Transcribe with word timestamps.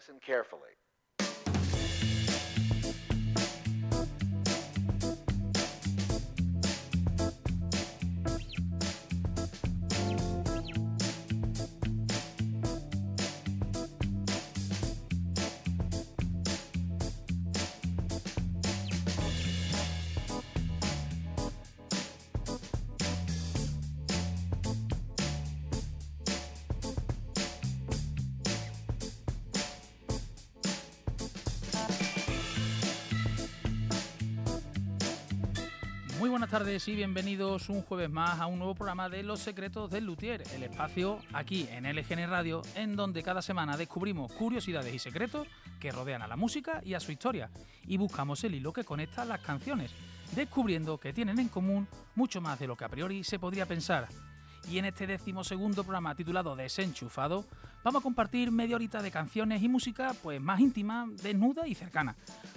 Listen 0.00 0.18
carefully. 0.24 0.72
Buenas 36.30 36.50
tardes 36.50 36.86
y 36.86 36.94
bienvenidos 36.94 37.68
un 37.68 37.82
jueves 37.82 38.08
más 38.08 38.38
a 38.38 38.46
un 38.46 38.58
nuevo 38.58 38.76
programa 38.76 39.08
de 39.08 39.24
Los 39.24 39.40
Secretos 39.40 39.90
del 39.90 40.04
Luthier, 40.04 40.42
el 40.54 40.62
espacio 40.62 41.18
aquí 41.32 41.66
en 41.72 41.84
LGN 41.84 42.30
Radio, 42.30 42.62
en 42.76 42.94
donde 42.94 43.24
cada 43.24 43.42
semana 43.42 43.76
descubrimos 43.76 44.30
curiosidades 44.32 44.94
y 44.94 45.00
secretos 45.00 45.48
que 45.80 45.90
rodean 45.90 46.22
a 46.22 46.28
la 46.28 46.36
música 46.36 46.80
y 46.84 46.94
a 46.94 47.00
su 47.00 47.10
historia, 47.10 47.50
y 47.84 47.96
buscamos 47.96 48.44
el 48.44 48.54
hilo 48.54 48.72
que 48.72 48.84
conecta 48.84 49.24
las 49.24 49.40
canciones, 49.40 49.90
descubriendo 50.36 50.98
que 50.98 51.12
tienen 51.12 51.40
en 51.40 51.48
común 51.48 51.88
mucho 52.14 52.40
más 52.40 52.60
de 52.60 52.68
lo 52.68 52.76
que 52.76 52.84
a 52.84 52.88
priori 52.88 53.24
se 53.24 53.40
podría 53.40 53.66
pensar 53.66 54.06
y 54.70 54.78
en 54.78 54.84
este 54.84 55.06
decimosegundo 55.06 55.82
programa 55.82 56.14
titulado 56.14 56.54
Desenchufado 56.54 57.44
vamos 57.82 58.00
a 58.00 58.02
compartir 58.02 58.52
media 58.52 58.76
horita 58.76 59.02
de 59.02 59.10
canciones 59.10 59.62
y 59.62 59.68
música 59.68 60.14
pues 60.22 60.40
más 60.40 60.60
íntima, 60.60 61.08
desnuda 61.22 61.66
y 61.66 61.74
cercana. 61.74 62.14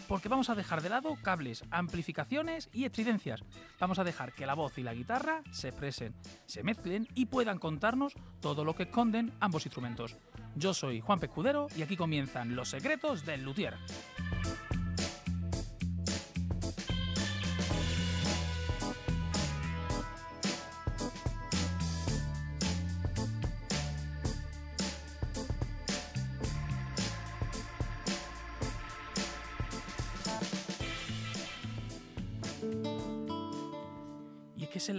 Porque 0.07 0.29
vamos 0.29 0.49
a 0.49 0.55
dejar 0.55 0.83
de 0.83 0.89
lado 0.89 1.17
cables, 1.23 1.63
amplificaciones 1.71 2.69
y 2.71 2.85
estridencias. 2.85 3.43
Vamos 3.79 3.97
a 3.97 4.03
dejar 4.03 4.33
que 4.33 4.45
la 4.45 4.53
voz 4.53 4.77
y 4.77 4.83
la 4.83 4.93
guitarra 4.93 5.41
se 5.51 5.69
expresen, 5.69 6.13
se 6.45 6.63
mezclen 6.63 7.07
y 7.15 7.25
puedan 7.25 7.57
contarnos 7.57 8.13
todo 8.41 8.63
lo 8.63 8.75
que 8.75 8.83
esconden 8.83 9.33
ambos 9.39 9.65
instrumentos. 9.65 10.15
Yo 10.55 10.75
soy 10.75 11.01
Juan 11.01 11.19
Pescudero 11.19 11.67
y 11.75 11.81
aquí 11.81 11.97
comienzan 11.97 12.55
los 12.55 12.69
secretos 12.69 13.25
del 13.25 13.43
luthier. 13.43 13.75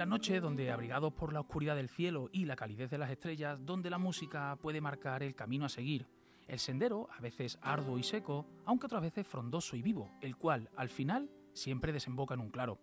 La 0.05 0.10
noche 0.10 0.38
donde, 0.38 0.70
abrigados 0.70 1.14
por 1.14 1.33
la 1.33 1.41
oscuridad 1.41 1.77
del 1.77 1.88
cielo 1.88 2.28
y 2.30 2.44
la 2.44 2.56
calidez 2.56 2.91
de 2.91 2.98
las 2.98 3.10
estrellas, 3.10 3.64
donde 3.64 3.88
la 3.88 3.97
música 3.97 4.55
puede 4.61 4.83
marcar 4.83 5.22
el 5.22 5.34
camino 5.34 5.64
a 5.64 5.70
seguir. 5.70 6.06
El 6.46 6.58
sendero, 6.58 7.08
a 7.16 7.22
veces 7.22 7.58
arduo 7.62 7.98
y 7.98 8.02
seco, 8.02 8.46
aunque 8.66 8.84
otras 8.84 9.00
veces 9.00 9.27
frondoso 9.27 9.77
y 9.77 9.80
vivo, 9.80 10.11
el 10.20 10.36
cual, 10.36 10.69
al 10.77 10.91
final, 10.91 11.30
siempre 11.55 11.91
desemboca 11.91 12.34
en 12.34 12.41
un 12.41 12.50
claro. 12.50 12.78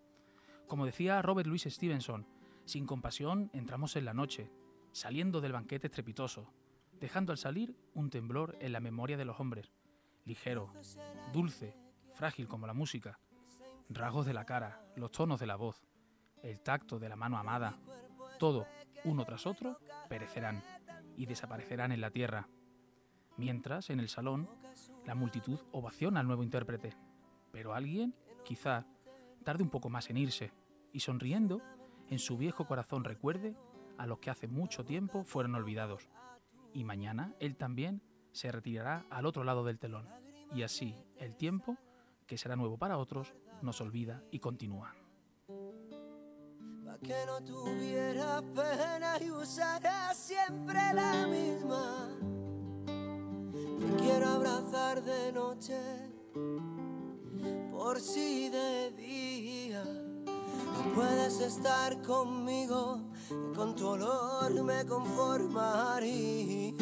Como 0.66 0.84
decía 0.84 1.22
Robert 1.22 1.46
Louis 1.46 1.62
Stevenson, 1.62 2.26
sin 2.64 2.86
compasión 2.86 3.50
entramos 3.52 3.94
en 3.94 4.04
la 4.04 4.14
noche, 4.14 4.50
saliendo 4.90 5.40
del 5.40 5.52
banquete 5.52 5.86
estrepitoso, 5.86 6.52
dejando 6.98 7.30
al 7.30 7.38
salir 7.38 7.76
un 7.94 8.10
temblor 8.10 8.56
en 8.58 8.72
la 8.72 8.80
memoria 8.80 9.16
de 9.16 9.26
los 9.26 9.38
hombres, 9.38 9.70
ligero, 10.24 10.72
dulce, 11.32 11.76
frágil 12.14 12.48
como 12.48 12.66
la 12.66 12.74
música, 12.74 13.20
rasgos 13.90 14.26
de 14.26 14.34
la 14.34 14.44
cara, 14.44 14.84
los 14.96 15.12
tonos 15.12 15.38
de 15.38 15.46
la 15.46 15.54
voz, 15.54 15.84
el 16.42 16.60
tacto 16.60 16.98
de 16.98 17.08
la 17.08 17.16
mano 17.16 17.38
amada, 17.38 17.78
todo, 18.38 18.66
uno 19.04 19.24
tras 19.24 19.46
otro, 19.46 19.78
perecerán 20.08 20.62
y 21.16 21.26
desaparecerán 21.26 21.92
en 21.92 22.00
la 22.00 22.10
tierra. 22.10 22.48
Mientras, 23.36 23.90
en 23.90 24.00
el 24.00 24.08
salón, 24.08 24.48
la 25.06 25.14
multitud 25.14 25.58
ovaciona 25.72 26.20
al 26.20 26.26
nuevo 26.26 26.42
intérprete, 26.42 26.94
pero 27.50 27.74
alguien, 27.74 28.14
quizá, 28.44 28.86
tarde 29.44 29.62
un 29.62 29.70
poco 29.70 29.88
más 29.88 30.10
en 30.10 30.16
irse, 30.16 30.52
y 30.92 31.00
sonriendo, 31.00 31.62
en 32.08 32.18
su 32.18 32.36
viejo 32.36 32.66
corazón 32.66 33.04
recuerde 33.04 33.56
a 33.96 34.06
los 34.06 34.18
que 34.18 34.30
hace 34.30 34.48
mucho 34.48 34.84
tiempo 34.84 35.24
fueron 35.24 35.54
olvidados. 35.54 36.10
Y 36.74 36.84
mañana 36.84 37.34
él 37.40 37.56
también 37.56 38.02
se 38.32 38.50
retirará 38.50 39.06
al 39.10 39.26
otro 39.26 39.44
lado 39.44 39.64
del 39.64 39.78
telón. 39.78 40.08
Y 40.54 40.62
así 40.62 40.96
el 41.16 41.36
tiempo, 41.36 41.78
que 42.26 42.36
será 42.36 42.56
nuevo 42.56 42.76
para 42.78 42.98
otros, 42.98 43.34
nos 43.62 43.80
olvida 43.80 44.22
y 44.30 44.40
continúa 44.40 44.94
que 47.00 47.26
no 47.26 47.42
tuviera 47.42 48.42
pena 48.54 49.18
y 49.20 49.30
usara 49.30 50.14
siempre 50.14 50.78
la 50.94 51.26
misma. 51.26 52.08
Te 52.84 54.02
quiero 54.02 54.28
abrazar 54.28 55.02
de 55.02 55.32
noche, 55.32 55.80
por 57.70 58.00
si 58.00 58.48
de 58.48 58.92
día 58.92 59.84
no 59.84 60.94
puedes 60.94 61.40
estar 61.40 62.00
conmigo, 62.02 63.00
y 63.30 63.52
con 63.54 63.74
tu 63.74 63.88
olor 63.88 64.52
me 64.62 64.86
conformaría. 64.86 66.74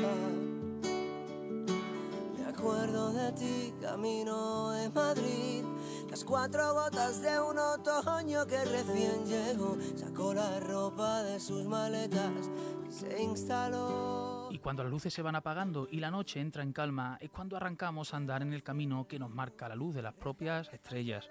Me 2.36 2.44
acuerdo 2.46 3.12
de 3.12 3.32
ti, 3.32 3.74
camino 3.80 4.72
de 4.72 4.90
Madrid 4.90 5.64
las 6.10 6.24
cuatro 6.24 6.74
gotas 6.74 7.22
de 7.22 7.40
un 7.40 7.56
otoño 7.56 8.44
que 8.46 8.64
recién 8.64 9.24
llegó 9.26 9.76
sacó 9.94 10.34
la 10.34 10.58
ropa 10.58 11.22
de 11.22 11.38
sus 11.38 11.64
maletas 11.64 12.50
y 12.88 12.92
se 12.92 13.22
instaló. 13.22 14.48
Y 14.50 14.58
cuando 14.58 14.82
las 14.82 14.90
luces 14.90 15.14
se 15.14 15.22
van 15.22 15.36
apagando 15.36 15.86
y 15.88 16.00
la 16.00 16.10
noche 16.10 16.40
entra 16.40 16.64
en 16.64 16.72
calma, 16.72 17.16
es 17.20 17.30
cuando 17.30 17.56
arrancamos 17.56 18.12
a 18.12 18.16
andar 18.16 18.42
en 18.42 18.52
el 18.52 18.64
camino 18.64 19.06
que 19.06 19.20
nos 19.20 19.30
marca 19.30 19.68
la 19.68 19.76
luz 19.76 19.94
de 19.94 20.02
las 20.02 20.14
propias 20.14 20.68
estrellas. 20.72 21.28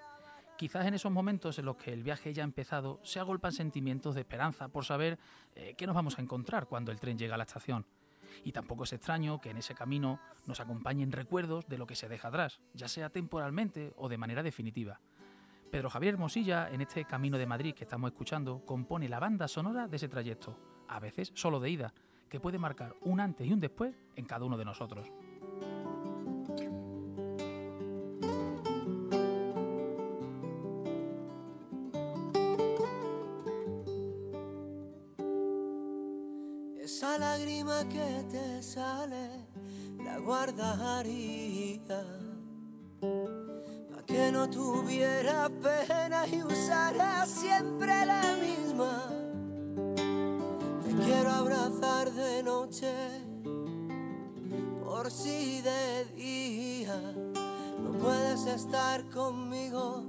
Quizás 0.56 0.86
en 0.86 0.94
esos 0.94 1.12
momentos 1.12 1.58
en 1.58 1.66
los 1.66 1.76
que 1.76 1.92
el 1.92 2.02
viaje 2.02 2.32
ya 2.32 2.42
ha 2.42 2.44
empezado 2.44 3.00
se 3.02 3.20
agolpan 3.20 3.52
sentimientos 3.52 4.14
de 4.14 4.22
esperanza 4.22 4.68
por 4.68 4.86
saber 4.86 5.18
eh, 5.54 5.74
qué 5.76 5.86
nos 5.86 5.94
vamos 5.94 6.18
a 6.18 6.22
encontrar 6.22 6.66
cuando 6.66 6.90
el 6.90 7.00
tren 7.00 7.18
llega 7.18 7.34
a 7.34 7.38
la 7.38 7.44
estación. 7.44 7.84
Y 8.44 8.52
tampoco 8.52 8.84
es 8.84 8.92
extraño 8.92 9.40
que 9.40 9.50
en 9.50 9.58
ese 9.58 9.74
camino 9.74 10.20
nos 10.46 10.60
acompañen 10.60 11.12
recuerdos 11.12 11.66
de 11.68 11.78
lo 11.78 11.86
que 11.86 11.96
se 11.96 12.08
deja 12.08 12.28
atrás, 12.28 12.60
ya 12.74 12.88
sea 12.88 13.10
temporalmente 13.10 13.92
o 13.96 14.08
de 14.08 14.18
manera 14.18 14.42
definitiva. 14.42 15.00
Pedro 15.70 15.90
Javier 15.90 16.14
Hermosilla, 16.14 16.68
en 16.70 16.80
este 16.80 17.04
Camino 17.04 17.38
de 17.38 17.46
Madrid 17.46 17.74
que 17.74 17.84
estamos 17.84 18.10
escuchando, 18.10 18.64
compone 18.64 19.08
la 19.08 19.20
banda 19.20 19.46
sonora 19.46 19.86
de 19.86 19.96
ese 19.96 20.08
trayecto, 20.08 20.58
a 20.88 20.98
veces 20.98 21.30
solo 21.34 21.60
de 21.60 21.70
ida, 21.70 21.94
que 22.28 22.40
puede 22.40 22.58
marcar 22.58 22.96
un 23.02 23.20
antes 23.20 23.46
y 23.46 23.52
un 23.52 23.60
después 23.60 23.94
en 24.16 24.24
cada 24.24 24.44
uno 24.44 24.56
de 24.56 24.64
nosotros. 24.64 25.06
Lágrima 37.70 37.88
que 37.88 38.24
te 38.30 38.62
sale, 38.62 39.46
la 40.04 40.18
guardaría. 40.18 42.04
Pa' 43.00 44.02
que 44.06 44.30
no 44.32 44.50
tuviera 44.50 45.48
pena 45.48 46.26
y 46.26 46.42
usara 46.42 47.24
siempre 47.26 48.04
la 48.06 48.36
misma. 48.36 49.04
Te 50.84 50.94
quiero 51.04 51.30
abrazar 51.30 52.12
de 52.12 52.42
noche, 52.42 52.92
por 54.84 55.10
si 55.10 55.62
de 55.62 56.04
día 56.16 57.00
no 57.82 57.92
puedes 57.98 58.44
estar 58.46 59.08
conmigo, 59.10 60.04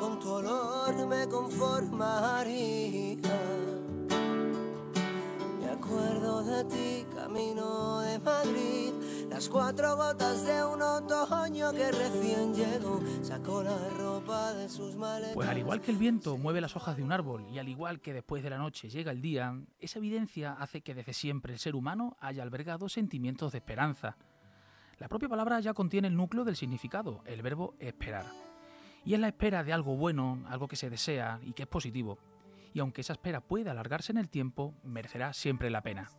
con 0.00 0.18
tu 0.18 0.30
olor 0.30 1.06
me 1.06 1.28
conformaría 1.28 3.75
de 5.86 6.64
ti, 6.64 7.06
camino 7.14 8.00
de 8.00 8.18
Madrid. 8.18 8.92
Las 9.30 9.48
cuatro 9.48 9.96
gotas 9.96 10.44
de 10.44 10.64
un 10.64 10.80
que 11.72 11.92
recién 11.92 12.54
sacó 13.22 13.62
la 13.62 13.76
ropa 13.90 14.52
de 14.54 14.68
sus. 14.68 14.96
Pues 15.34 15.48
al 15.48 15.58
igual 15.58 15.80
que 15.80 15.90
el 15.90 15.96
viento 15.96 16.36
mueve 16.36 16.60
las 16.60 16.74
hojas 16.74 16.96
de 16.96 17.02
un 17.02 17.12
árbol 17.12 17.46
y 17.52 17.58
al 17.58 17.68
igual 17.68 18.00
que 18.00 18.12
después 18.12 18.42
de 18.42 18.50
la 18.50 18.58
noche 18.58 18.88
llega 18.88 19.12
el 19.12 19.20
día, 19.20 19.60
esa 19.78 19.98
evidencia 19.98 20.52
hace 20.54 20.80
que 20.80 20.94
desde 20.94 21.12
siempre 21.12 21.52
el 21.52 21.58
ser 21.58 21.76
humano 21.76 22.16
haya 22.20 22.42
albergado 22.42 22.88
sentimientos 22.88 23.52
de 23.52 23.58
esperanza. 23.58 24.16
La 24.98 25.08
propia 25.08 25.28
palabra 25.28 25.60
ya 25.60 25.74
contiene 25.74 26.08
el 26.08 26.16
núcleo 26.16 26.44
del 26.44 26.56
significado, 26.56 27.22
el 27.26 27.42
verbo 27.42 27.74
esperar. 27.78 28.26
Y 29.04 29.14
es 29.14 29.20
la 29.20 29.28
espera 29.28 29.62
de 29.62 29.72
algo 29.72 29.96
bueno, 29.96 30.42
algo 30.48 30.66
que 30.66 30.76
se 30.76 30.90
desea 30.90 31.38
y 31.42 31.52
que 31.52 31.64
es 31.64 31.68
positivo 31.68 32.18
y 32.76 32.80
aunque 32.80 33.00
esa 33.00 33.14
espera 33.14 33.40
pueda 33.40 33.70
alargarse 33.70 34.12
en 34.12 34.18
el 34.18 34.28
tiempo, 34.28 34.74
merecerá 34.82 35.32
siempre 35.32 35.70
la 35.70 35.82
pena. 35.82 36.10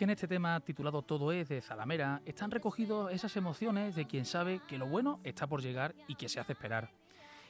Que 0.00 0.04
en 0.04 0.10
este 0.10 0.28
tema 0.28 0.58
titulado 0.60 1.02
Todo 1.02 1.30
es 1.30 1.50
de 1.50 1.60
Zalamera 1.60 2.22
están 2.24 2.50
recogidos 2.50 3.12
esas 3.12 3.36
emociones 3.36 3.94
de 3.94 4.06
quien 4.06 4.24
sabe 4.24 4.62
que 4.66 4.78
lo 4.78 4.86
bueno 4.86 5.20
está 5.24 5.46
por 5.46 5.60
llegar 5.60 5.94
y 6.08 6.14
que 6.14 6.30
se 6.30 6.40
hace 6.40 6.54
esperar. 6.54 6.90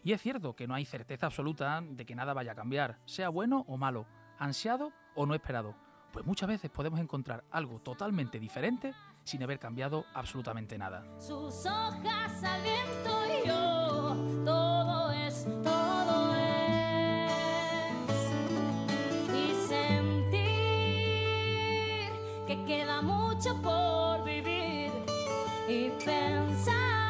Y 0.03 0.15
es 0.15 0.21
cierto 0.21 0.57
que 0.57 0.67
no 0.67 0.75
hay 0.75 0.85
certeza 0.85 1.27
absoluta 1.27 1.81
de 1.81 2.05
que 2.05 2.17
nada 2.17 2.35
vaya 2.35 2.51
a 2.51 2.55
cambiar, 2.57 2.99
sea 3.05 3.29
bueno 3.29 3.65
o 3.69 3.77
malo, 3.77 4.05
ansiado 4.37 4.93
o 5.15 5.27
no 5.27 5.37
esperado, 5.37 5.77
pues 6.13 6.27
muchas 6.27 6.49
veces 6.49 6.73
podemos 6.73 6.99
encontrar 6.99 7.45
algo 7.53 7.79
totalmente 7.79 8.41
diferente 8.41 8.95
sin 9.23 9.45
haber 9.45 9.61
cambiado 9.61 10.05
absolutamente 10.13 10.77
nada. 10.77 11.05
Que 22.51 22.65
queda 22.65 23.01
mucho 23.01 23.55
por 23.63 24.25
vivir 24.25 24.91
y 25.69 25.89
pensar 26.05 27.10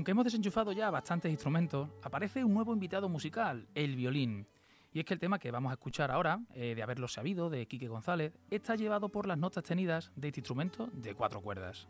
aunque 0.00 0.12
hemos 0.12 0.24
desenchufado 0.24 0.72
ya 0.72 0.90
bastantes 0.90 1.30
instrumentos, 1.30 1.90
aparece 2.02 2.42
un 2.42 2.54
nuevo 2.54 2.72
invitado 2.72 3.10
musical, 3.10 3.68
el 3.74 3.96
violín. 3.96 4.46
Y 4.94 5.00
es 5.00 5.04
que 5.04 5.12
el 5.12 5.20
tema 5.20 5.38
que 5.38 5.50
vamos 5.50 5.68
a 5.68 5.74
escuchar 5.74 6.10
ahora, 6.10 6.40
eh, 6.54 6.74
de 6.74 6.82
haberlo 6.82 7.06
sabido, 7.06 7.50
de 7.50 7.66
Quique 7.66 7.86
González, 7.86 8.32
está 8.50 8.76
llevado 8.76 9.10
por 9.10 9.26
las 9.26 9.36
notas 9.36 9.62
tenidas 9.62 10.10
de 10.16 10.28
este 10.28 10.40
instrumento 10.40 10.88
de 10.94 11.14
cuatro 11.14 11.42
cuerdas. 11.42 11.86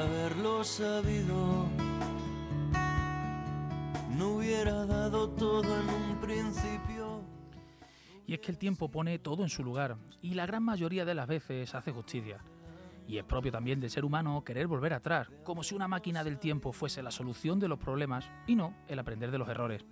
Haberlo 0.00 0.64
sabido, 0.64 1.66
no 4.16 4.28
hubiera 4.36 4.86
dado 4.86 5.30
todo 5.30 5.62
en 5.80 5.88
un 5.88 6.20
principio. 6.20 7.22
Y 8.26 8.34
es 8.34 8.40
que 8.40 8.52
el 8.52 8.58
tiempo 8.58 8.88
pone 8.90 9.18
todo 9.18 9.42
en 9.42 9.48
su 9.48 9.64
lugar, 9.64 9.96
y 10.22 10.34
la 10.34 10.46
gran 10.46 10.62
mayoría 10.62 11.04
de 11.04 11.14
las 11.14 11.26
veces 11.26 11.74
hace 11.74 11.90
justicia. 11.92 12.38
Y 13.08 13.18
es 13.18 13.24
propio 13.24 13.50
también 13.50 13.80
del 13.80 13.90
ser 13.90 14.04
humano 14.04 14.44
querer 14.44 14.68
volver 14.68 14.92
atrás, 14.92 15.28
como 15.42 15.64
si 15.64 15.74
una 15.74 15.88
máquina 15.88 16.22
del 16.22 16.38
tiempo 16.38 16.72
fuese 16.72 17.02
la 17.02 17.10
solución 17.10 17.58
de 17.58 17.66
los 17.66 17.78
problemas 17.78 18.30
y 18.46 18.54
no 18.54 18.74
el 18.86 18.98
aprender 19.00 19.32
de 19.32 19.38
los 19.38 19.48
errores. 19.48 19.84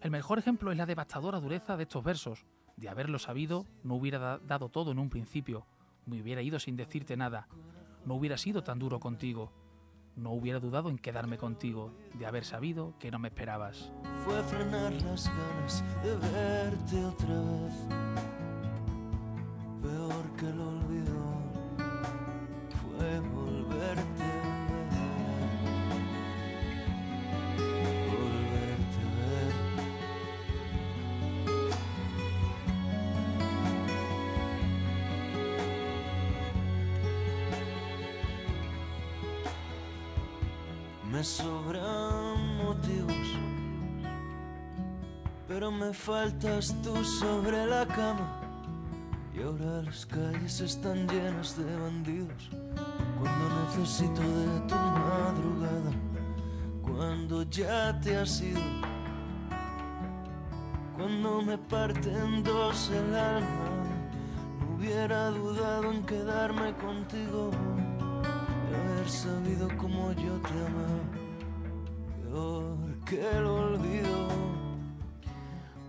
El 0.00 0.10
mejor 0.10 0.38
ejemplo 0.38 0.70
es 0.72 0.78
la 0.78 0.86
devastadora 0.86 1.40
dureza 1.40 1.76
de 1.76 1.82
estos 1.82 2.02
versos. 2.02 2.46
De 2.76 2.88
haberlo 2.88 3.18
sabido, 3.18 3.66
no 3.82 3.96
hubiera 3.96 4.18
da- 4.18 4.38
dado 4.38 4.68
todo 4.70 4.92
en 4.92 4.98
un 4.98 5.10
principio, 5.10 5.66
me 6.06 6.22
hubiera 6.22 6.40
ido 6.40 6.58
sin 6.58 6.76
decirte 6.76 7.16
nada, 7.16 7.48
no 8.08 8.14
hubiera 8.14 8.38
sido 8.38 8.64
tan 8.64 8.78
duro 8.78 8.98
contigo, 9.00 9.52
no 10.16 10.30
hubiera 10.30 10.58
dudado 10.58 10.88
en 10.88 10.96
quedarme 10.98 11.36
contigo, 11.36 11.92
de 12.14 12.24
haber 12.24 12.44
sabido 12.44 12.94
que 12.98 13.10
no 13.10 13.18
me 13.18 13.28
esperabas. 13.28 13.92
Fue 14.24 14.42
frenar 14.44 14.92
las 15.02 15.28
ganas 15.28 15.84
de 16.02 16.16
verte 16.16 17.04
otra 17.04 17.28
vez. 17.28 18.47
Me 41.18 41.24
sobran 41.24 42.58
motivos, 42.58 43.28
pero 45.48 45.68
me 45.68 45.92
faltas 45.92 46.72
tú 46.80 46.94
sobre 47.02 47.66
la 47.66 47.84
cama. 47.88 48.40
Y 49.34 49.42
ahora 49.42 49.82
las 49.82 50.06
calles 50.06 50.60
están 50.60 51.08
llenas 51.08 51.58
de 51.58 51.76
bandidos. 51.76 52.50
Cuando 53.18 53.64
necesito 53.64 54.20
de 54.20 54.60
tu 54.68 54.76
madrugada, 54.76 55.90
cuando 56.82 57.42
ya 57.50 57.98
te 57.98 58.16
has 58.16 58.40
ido, 58.40 58.62
cuando 60.96 61.42
me 61.42 61.58
parten 61.58 62.44
dos 62.44 62.90
el 62.90 63.16
alma, 63.16 63.70
no 64.60 64.76
hubiera 64.76 65.30
dudado 65.30 65.90
en 65.90 66.06
quedarme 66.06 66.72
contigo 66.74 67.50
sabido 69.08 69.68
como 69.76 70.12
yo 70.12 70.40
te. 70.42 71.28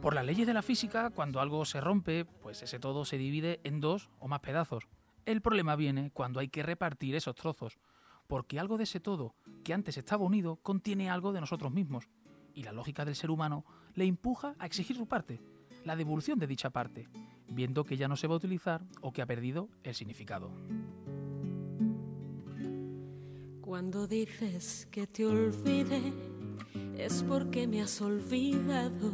Por 0.02 0.16
las 0.16 0.26
leyes 0.26 0.48
de 0.48 0.54
la 0.54 0.62
física, 0.62 1.10
cuando 1.10 1.42
algo 1.42 1.66
se 1.66 1.82
rompe, 1.82 2.24
pues 2.24 2.64
ese 2.64 2.80
todo 2.80 3.04
se 3.04 3.18
divide 3.18 3.60
en 3.64 3.82
dos 3.82 4.10
o 4.20 4.30
más 4.30 4.40
pedazos. 4.40 4.88
El 5.26 5.42
problema 5.42 5.76
viene 5.76 6.12
cuando 6.12 6.40
hay 6.40 6.48
que 6.48 6.64
repartir 6.64 7.16
esos 7.16 7.36
trozos, 7.36 7.78
porque 8.28 8.60
algo 8.60 8.78
de 8.78 8.86
ese 8.86 9.02
todo, 9.02 9.36
que 9.64 9.74
antes 9.74 9.98
estaba 9.98 10.24
unido, 10.24 10.56
contiene 10.58 11.10
algo 11.10 11.34
de 11.34 11.42
nosotros 11.42 11.74
mismos, 11.74 12.08
y 12.54 12.64
la 12.64 12.72
lógica 12.72 13.04
del 13.04 13.16
ser 13.16 13.30
humano 13.30 13.66
le 13.94 14.06
empuja 14.06 14.56
a 14.58 14.66
exigir 14.66 14.96
su 14.96 15.08
parte, 15.08 15.42
la 15.84 15.98
devolución 15.98 16.40
de 16.40 16.48
dicha 16.48 16.70
parte, 16.70 17.10
viendo 17.50 17.84
que 17.84 17.98
ya 17.98 18.08
no 18.08 18.16
se 18.16 18.28
va 18.28 18.36
a 18.36 18.38
utilizar 18.38 18.82
o 19.02 19.12
que 19.12 19.22
ha 19.22 19.26
perdido 19.26 19.68
el 19.84 19.96
significado. 19.96 20.52
Cuando 23.70 24.08
dices 24.08 24.88
que 24.90 25.06
te 25.06 25.28
olvide, 25.28 26.12
es 26.98 27.22
porque 27.22 27.68
me 27.68 27.84
has 27.84 28.02
olvidado. 28.02 29.14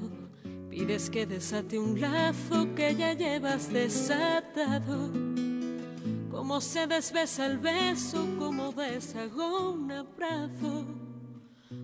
Pides 0.69 1.09
que 1.09 1.25
desate 1.25 1.77
un 1.77 1.99
lazo 1.99 2.73
que 2.73 2.95
ya 2.95 3.11
llevas 3.11 3.73
desatado. 3.73 5.11
Como 6.31 6.61
se 6.61 6.87
desbesa 6.87 7.47
el 7.47 7.57
beso, 7.57 8.25
como 8.39 8.71
deshago 8.71 9.73
un 9.73 9.91
abrazo. 9.91 10.85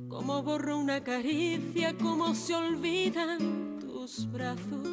Como 0.08 0.42
borro 0.42 0.80
una 0.80 1.04
caricia, 1.04 1.98
como 1.98 2.34
se 2.34 2.56
olvidan 2.56 3.80
tus 3.82 4.32
brazos. 4.32 4.88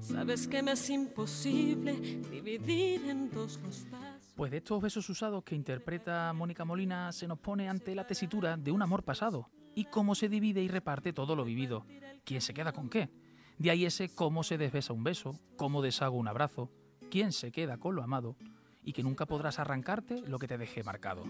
Sabes 0.00 0.48
que 0.48 0.60
me 0.60 0.72
es 0.72 0.90
imposible 0.90 1.92
dividir 2.32 3.08
en 3.08 3.30
dos 3.30 3.60
los 3.62 3.78
pasos. 3.92 4.09
Pues 4.40 4.50
de 4.50 4.56
estos 4.56 4.80
besos 4.80 5.06
usados 5.10 5.44
que 5.44 5.54
interpreta 5.54 6.32
Mónica 6.32 6.64
Molina 6.64 7.12
se 7.12 7.28
nos 7.28 7.38
pone 7.38 7.68
ante 7.68 7.94
la 7.94 8.06
tesitura 8.06 8.56
de 8.56 8.72
un 8.72 8.80
amor 8.80 9.02
pasado 9.02 9.50
y 9.74 9.84
cómo 9.84 10.14
se 10.14 10.30
divide 10.30 10.62
y 10.62 10.68
reparte 10.68 11.12
todo 11.12 11.36
lo 11.36 11.44
vivido. 11.44 11.84
¿Quién 12.24 12.40
se 12.40 12.54
queda 12.54 12.72
con 12.72 12.88
qué? 12.88 13.10
De 13.58 13.70
ahí 13.70 13.84
ese 13.84 14.08
cómo 14.08 14.42
se 14.42 14.56
desbesa 14.56 14.94
un 14.94 15.04
beso, 15.04 15.38
cómo 15.58 15.82
deshago 15.82 16.16
un 16.16 16.26
abrazo, 16.26 16.70
quién 17.10 17.32
se 17.32 17.52
queda 17.52 17.76
con 17.76 17.94
lo 17.94 18.02
amado 18.02 18.38
y 18.82 18.94
que 18.94 19.02
nunca 19.02 19.26
podrás 19.26 19.58
arrancarte 19.58 20.22
lo 20.22 20.38
que 20.38 20.48
te 20.48 20.56
dejé 20.56 20.82
marcado. 20.84 21.24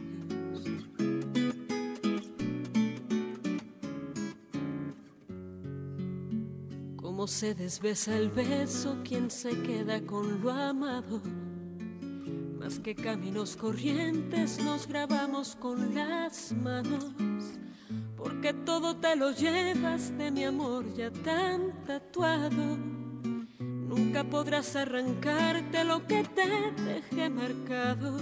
Cómo 6.94 7.26
se 7.26 7.56
desbesa 7.56 8.16
el 8.16 8.30
beso, 8.30 8.98
quien 9.02 9.32
se 9.32 9.60
queda 9.62 10.00
con 10.00 10.40
lo 10.42 10.52
amado. 10.52 11.20
Que 12.78 12.94
caminos 12.94 13.56
corrientes 13.56 14.62
nos 14.62 14.86
grabamos 14.86 15.56
con 15.56 15.92
las 15.92 16.52
manos. 16.52 17.04
Porque 18.16 18.54
todo 18.54 18.96
te 18.96 19.16
lo 19.16 19.32
llevas 19.32 20.16
de 20.16 20.30
mi 20.30 20.44
amor 20.44 20.84
ya 20.94 21.10
tan 21.10 21.84
tatuado. 21.84 22.78
nunca 23.58 24.22
podrás 24.22 24.76
arrancarte 24.76 25.84
lo 25.84 26.06
que 26.06 26.22
te 26.22 26.82
dejé 26.82 27.28
marcado. 27.28 28.16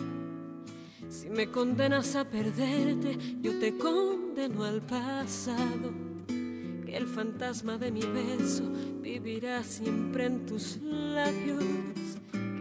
Si 1.11 1.29
me 1.29 1.51
condenas 1.51 2.17
a 2.17 2.25
perderte, 2.25 3.19
yo 3.43 3.59
te 3.59 3.77
condeno 3.77 4.65
al 4.65 4.81
pasado. 4.81 5.93
Que 6.27 6.97
el 6.97 7.07
fantasma 7.07 7.77
de 7.77 7.93
mi 7.93 8.01
beso 8.01 8.65
vivirá 9.03 9.63
siempre 9.63 10.25
en 10.25 10.47
tus 10.47 10.79
labios. 10.83 12.08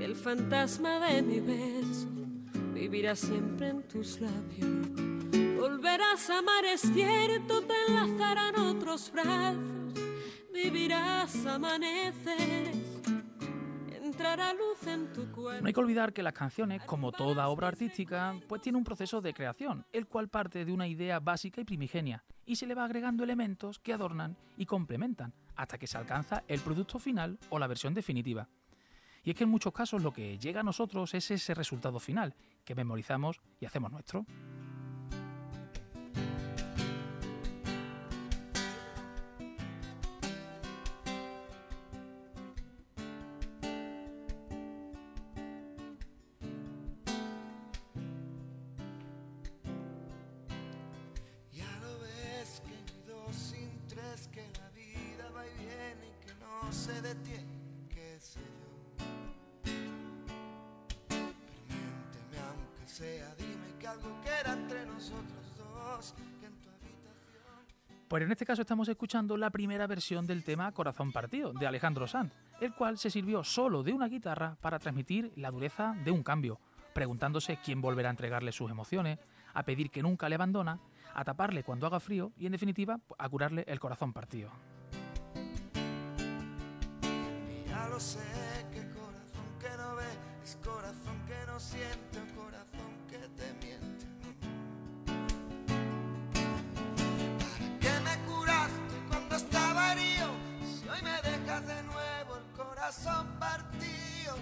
El 0.07 0.15
fantasma 0.15 1.01
de 1.01 1.21
mi 1.21 1.41
beso 1.41 2.07
vivirá 2.73 3.13
siempre 3.13 3.67
en 3.67 3.85
tus 3.89 4.21
labios. 4.21 4.87
Volverás 5.59 6.29
a 6.29 6.39
amar, 6.39 6.63
es 6.63 6.79
cierto, 6.79 7.61
te 7.63 7.73
enlazarán 7.89 8.57
otros 8.57 9.11
brazos. 9.11 9.99
Vivirás 10.53 11.45
amaneceres 11.45 12.87
luz 14.57 14.87
en 14.87 15.13
tu 15.13 15.25
No 15.61 15.67
hay 15.67 15.73
que 15.73 15.79
olvidar 15.79 16.13
que 16.13 16.23
las 16.23 16.33
canciones, 16.33 16.83
como 16.83 17.11
toda 17.11 17.47
obra 17.47 17.67
artística, 17.67 18.35
pues 18.47 18.61
tiene 18.61 18.77
un 18.77 18.83
proceso 18.83 19.21
de 19.21 19.33
creación, 19.33 19.85
el 19.91 20.07
cual 20.07 20.29
parte 20.29 20.65
de 20.65 20.71
una 20.71 20.87
idea 20.87 21.19
básica 21.19 21.61
y 21.61 21.65
primigenia, 21.65 22.23
y 22.45 22.55
se 22.55 22.65
le 22.65 22.75
va 22.75 22.85
agregando 22.85 23.23
elementos 23.23 23.79
que 23.79 23.93
adornan 23.93 24.35
y 24.57 24.65
complementan, 24.65 25.33
hasta 25.55 25.77
que 25.77 25.87
se 25.87 25.97
alcanza 25.97 26.43
el 26.47 26.61
producto 26.61 26.99
final 26.99 27.37
o 27.49 27.59
la 27.59 27.67
versión 27.67 27.93
definitiva. 27.93 28.47
Y 29.27 29.31
es 29.31 29.35
que 29.35 29.43
en 29.43 29.49
muchos 29.49 29.73
casos 29.73 30.01
lo 30.01 30.13
que 30.13 30.39
llega 30.39 30.61
a 30.61 30.63
nosotros 30.63 31.13
es 31.13 31.29
ese 31.31 31.53
resultado 31.53 31.99
final, 31.99 32.33
que 32.63 32.75
memorizamos 32.75 33.41
y 33.59 33.65
hacemos 33.65 33.91
nuestro. 33.91 34.25
En 68.27 68.31
este 68.33 68.45
caso 68.45 68.61
estamos 68.61 68.89
escuchando 68.89 69.37
la 69.37 69.49
primera 69.51 69.87
versión 69.87 70.27
del 70.27 70.43
tema 70.43 70.69
Corazón 70.73 71.13
Partido 71.13 71.53
de 71.53 71.65
Alejandro 71.65 72.07
Sanz, 72.07 72.33
el 72.59 72.73
cual 72.73 72.97
se 72.97 73.09
sirvió 73.09 73.41
solo 73.41 73.83
de 73.83 73.93
una 73.93 74.09
guitarra 74.09 74.57
para 74.59 74.79
transmitir 74.79 75.31
la 75.37 75.49
dureza 75.49 75.95
de 76.03 76.11
un 76.11 76.23
cambio, 76.23 76.59
preguntándose 76.93 77.57
quién 77.63 77.79
volverá 77.79 78.09
a 78.09 78.11
entregarle 78.11 78.51
sus 78.51 78.69
emociones, 78.69 79.17
a 79.53 79.63
pedir 79.63 79.89
que 79.91 80.03
nunca 80.03 80.27
le 80.27 80.35
abandona, 80.35 80.77
a 81.15 81.23
taparle 81.23 81.63
cuando 81.63 81.87
haga 81.87 82.01
frío 82.01 82.33
y 82.37 82.47
en 82.47 82.51
definitiva 82.51 82.99
a 83.17 83.29
curarle 83.29 83.63
el 83.65 83.79
corazón 83.79 84.11
partido. 84.11 84.51
Corazón 102.55 103.27
partido. 103.39 104.35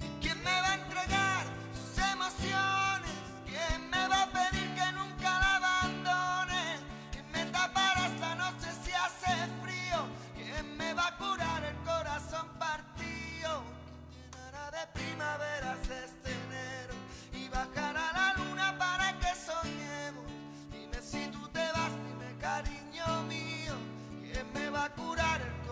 ¿Y 0.00 0.22
quién 0.22 0.38
me 0.42 0.60
va 0.62 0.68
a 0.70 0.74
entregar 0.74 1.44
sus 1.74 2.04
emociones? 2.04 3.12
¿Quién 3.44 3.90
me 3.90 4.08
va 4.08 4.22
a 4.22 4.26
pedir 4.26 4.74
que 4.74 4.92
nunca 4.92 5.30
la 5.40 5.56
abandone? 5.56 6.78
¿Quién 7.12 7.30
me 7.32 7.44
tapará 7.46 8.06
esta 8.06 8.34
noche 8.34 8.68
si 8.82 8.92
hace 8.92 9.34
frío? 9.62 10.06
¿Quién 10.34 10.76
me 10.76 10.94
va 10.94 11.08
a 11.08 11.16
curar 11.18 11.64
el 11.64 11.76
corazón 11.84 12.48
partido? 12.58 13.62
¿Quién 14.10 14.30
llenará 14.32 14.70
de 14.70 14.86
primaveras 14.94 15.78
este 15.82 16.32
enero 16.32 16.94
y 17.32 17.48
bajará 17.48 18.12
la 18.12 18.34
luna 18.38 18.74
para 18.78 19.18
que 19.18 19.32
soñemos? 19.34 20.24
Dime 20.70 21.02
si 21.02 21.26
tú 21.28 21.46
te 21.48 21.66
vas, 21.72 21.92
dime 22.08 22.36
cariño 22.40 23.22
mío, 23.24 23.74
¿quién 24.22 24.52
me 24.54 24.70
va 24.70 24.84
a 24.86 24.90
curar 24.94 25.40
el 25.42 25.48
corazón 25.48 25.65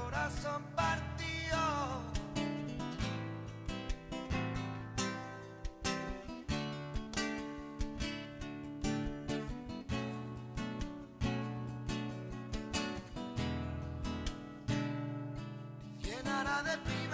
partido? 0.76 2.04
de 16.64 16.78
primavera 16.78 17.13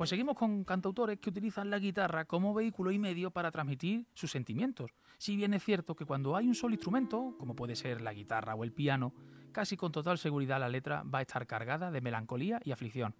Pues 0.00 0.08
seguimos 0.08 0.34
con 0.34 0.64
cantautores 0.64 1.18
que 1.18 1.28
utilizan 1.28 1.68
la 1.68 1.78
guitarra 1.78 2.24
como 2.24 2.54
vehículo 2.54 2.90
y 2.90 2.98
medio 2.98 3.30
para 3.30 3.50
transmitir 3.50 4.06
sus 4.14 4.30
sentimientos. 4.30 4.92
Si 5.18 5.36
bien 5.36 5.52
es 5.52 5.62
cierto 5.62 5.94
que 5.94 6.06
cuando 6.06 6.36
hay 6.36 6.48
un 6.48 6.54
solo 6.54 6.72
instrumento, 6.72 7.34
como 7.38 7.54
puede 7.54 7.76
ser 7.76 8.00
la 8.00 8.14
guitarra 8.14 8.54
o 8.54 8.64
el 8.64 8.72
piano, 8.72 9.12
casi 9.52 9.76
con 9.76 9.92
total 9.92 10.16
seguridad 10.16 10.58
la 10.58 10.70
letra 10.70 11.02
va 11.02 11.18
a 11.18 11.20
estar 11.20 11.46
cargada 11.46 11.90
de 11.90 12.00
melancolía 12.00 12.62
y 12.64 12.72
aflicción. 12.72 13.14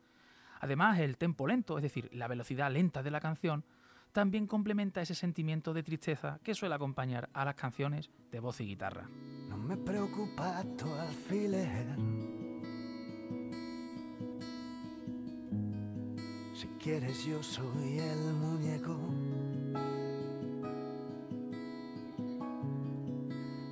Además, 0.58 0.98
el 1.00 1.18
tempo 1.18 1.46
lento, 1.46 1.76
es 1.76 1.82
decir, 1.82 2.08
la 2.14 2.28
velocidad 2.28 2.72
lenta 2.72 3.02
de 3.02 3.10
la 3.10 3.20
canción, 3.20 3.62
también 4.12 4.46
complementa 4.46 5.02
ese 5.02 5.14
sentimiento 5.14 5.74
de 5.74 5.82
tristeza 5.82 6.40
que 6.42 6.54
suele 6.54 6.76
acompañar 6.76 7.28
a 7.34 7.44
las 7.44 7.56
canciones 7.56 8.08
de 8.32 8.40
voz 8.40 8.58
y 8.62 8.64
guitarra. 8.64 9.06
No 9.50 9.58
me. 9.58 9.76
Quieres 16.82 17.24
yo 17.24 17.42
soy 17.42 17.98
el 17.98 18.32
muñeco. 18.34 18.96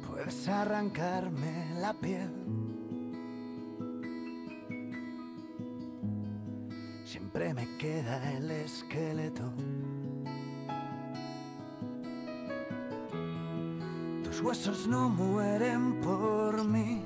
Puedes 0.06 0.48
arrancarme 0.48 1.80
la 1.80 1.92
piel 1.94 2.48
siempre 7.08 7.54
me 7.54 7.76
queda 7.78 8.32
el 8.32 8.50
esqueleto. 8.50 9.52
Tus 14.22 14.40
huesos 14.42 14.86
no 14.86 15.08
mueren 15.08 16.00
por 16.00 16.64
mí, 16.64 17.02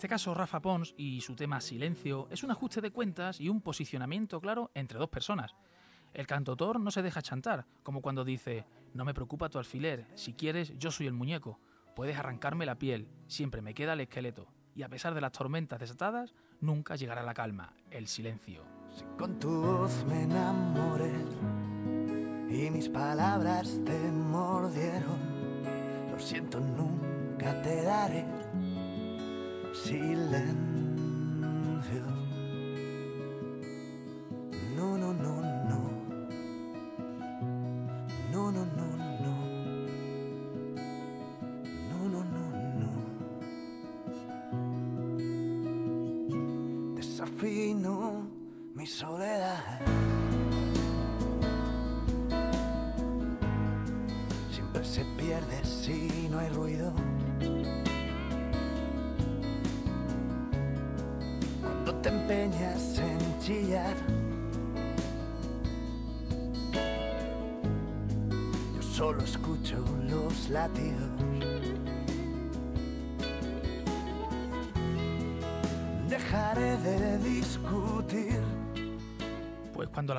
este 0.00 0.08
caso, 0.08 0.32
Rafa 0.32 0.62
Pons 0.62 0.94
y 0.96 1.20
su 1.20 1.36
tema 1.36 1.60
Silencio 1.60 2.26
es 2.30 2.42
un 2.42 2.50
ajuste 2.50 2.80
de 2.80 2.90
cuentas 2.90 3.38
y 3.38 3.50
un 3.50 3.60
posicionamiento 3.60 4.40
claro 4.40 4.70
entre 4.72 4.98
dos 4.98 5.10
personas. 5.10 5.54
El 6.14 6.26
cantautor 6.26 6.80
no 6.80 6.90
se 6.90 7.02
deja 7.02 7.20
chantar, 7.20 7.66
como 7.82 8.00
cuando 8.00 8.24
dice, 8.24 8.64
no 8.94 9.04
me 9.04 9.12
preocupa 9.12 9.50
tu 9.50 9.58
alfiler, 9.58 10.06
si 10.14 10.32
quieres 10.32 10.72
yo 10.78 10.90
soy 10.90 11.06
el 11.06 11.12
muñeco, 11.12 11.60
puedes 11.94 12.16
arrancarme 12.16 12.64
la 12.64 12.78
piel, 12.78 13.08
siempre 13.26 13.60
me 13.60 13.74
queda 13.74 13.92
el 13.92 14.00
esqueleto, 14.00 14.48
y 14.74 14.84
a 14.84 14.88
pesar 14.88 15.12
de 15.12 15.20
las 15.20 15.32
tormentas 15.32 15.78
desatadas, 15.78 16.32
nunca 16.62 16.96
llegará 16.96 17.22
la 17.22 17.34
calma, 17.34 17.74
el 17.90 18.08
silencio. 18.08 18.64
Si 18.96 19.04
con 19.18 19.38
tu 19.38 19.50
voz 19.50 20.02
me 20.06 20.22
enamoré 20.22 21.12
y 22.48 22.70
mis 22.70 22.88
palabras 22.88 23.78
te 23.84 23.98
mordieron, 24.10 25.20
lo 26.10 26.18
siento, 26.18 26.58
nunca 26.58 27.60
te 27.60 27.82
daré 27.82 28.24
silencio. 29.84 30.60
pierdes 31.90 32.19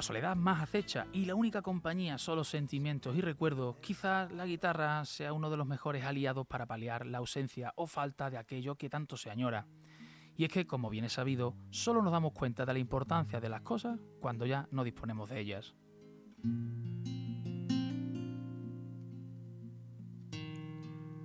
la 0.02 0.08
soledad 0.08 0.36
más 0.36 0.64
acecha 0.64 1.06
y 1.14 1.26
la 1.26 1.36
única 1.36 1.62
compañía 1.62 2.18
son 2.18 2.38
los 2.38 2.48
sentimientos 2.48 3.16
y 3.16 3.22
recuerdos, 3.22 3.76
quizás 3.82 4.32
la 4.32 4.48
guitarra 4.48 5.06
sea 5.06 5.32
uno 5.32 5.52
de 5.52 5.58
los 5.58 5.68
mejores 5.68 6.04
aliados 6.04 6.48
para 6.48 6.66
paliar 6.66 7.06
la 7.06 7.20
ausencia 7.20 7.72
o 7.76 7.86
falta 7.86 8.32
de 8.32 8.40
aquello 8.40 8.74
que 8.74 8.90
tanto 8.90 9.16
se 9.16 9.30
añora. 9.30 9.68
Y 10.36 10.46
es 10.46 10.50
que, 10.50 10.66
como 10.66 10.90
bien 10.90 11.06
es 11.06 11.14
sabido, 11.14 11.56
solo 11.70 12.02
nos 12.02 12.12
damos 12.12 12.34
cuenta 12.34 12.66
de 12.66 12.74
la 12.74 12.80
importancia 12.80 13.40
de 13.40 13.50
las 13.50 13.62
cosas 13.62 14.00
cuando 14.20 14.48
ya 14.48 14.68
no 14.72 14.84
disponemos 14.84 15.30
de 15.30 15.40
ellas. 15.40 15.76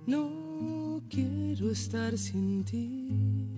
No 0.05 1.01
quiero 1.09 1.71
estar 1.71 2.15
sin 2.15 2.63
ti 2.63 3.57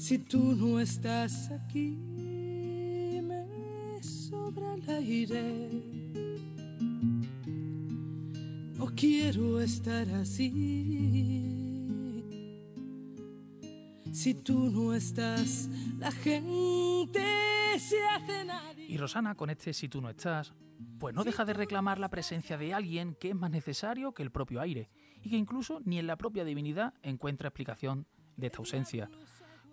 si 0.00 0.18
tú 0.18 0.56
no 0.56 0.80
estás 0.80 1.50
aquí, 1.50 1.98
el 4.86 4.90
aire. 4.90 5.70
No 8.76 8.86
quiero 8.94 9.60
estar 9.60 10.08
así. 10.10 11.70
Si 14.12 14.34
tú 14.34 14.70
no 14.70 14.94
estás, 14.94 15.68
la 15.98 16.10
gente 16.10 17.20
se 17.78 18.02
hace 18.04 18.44
nadie. 18.44 18.86
Y 18.86 18.96
Rosana, 18.96 19.34
con 19.34 19.50
este 19.50 19.72
Si 19.72 19.88
tú 19.88 20.00
no 20.00 20.10
estás, 20.10 20.52
pues 20.98 21.14
no 21.14 21.24
deja 21.24 21.44
de 21.44 21.52
reclamar 21.52 21.98
la 21.98 22.10
presencia 22.10 22.58
de 22.58 22.74
alguien 22.74 23.14
que 23.14 23.30
es 23.30 23.34
más 23.34 23.50
necesario 23.50 24.12
que 24.12 24.22
el 24.22 24.30
propio 24.30 24.60
aire 24.60 24.90
y 25.22 25.30
que 25.30 25.36
incluso 25.36 25.80
ni 25.84 25.98
en 25.98 26.06
la 26.06 26.16
propia 26.16 26.44
divinidad 26.44 26.94
encuentra 27.02 27.48
explicación 27.48 28.06
de 28.36 28.46
esta 28.46 28.58
ausencia. 28.58 29.10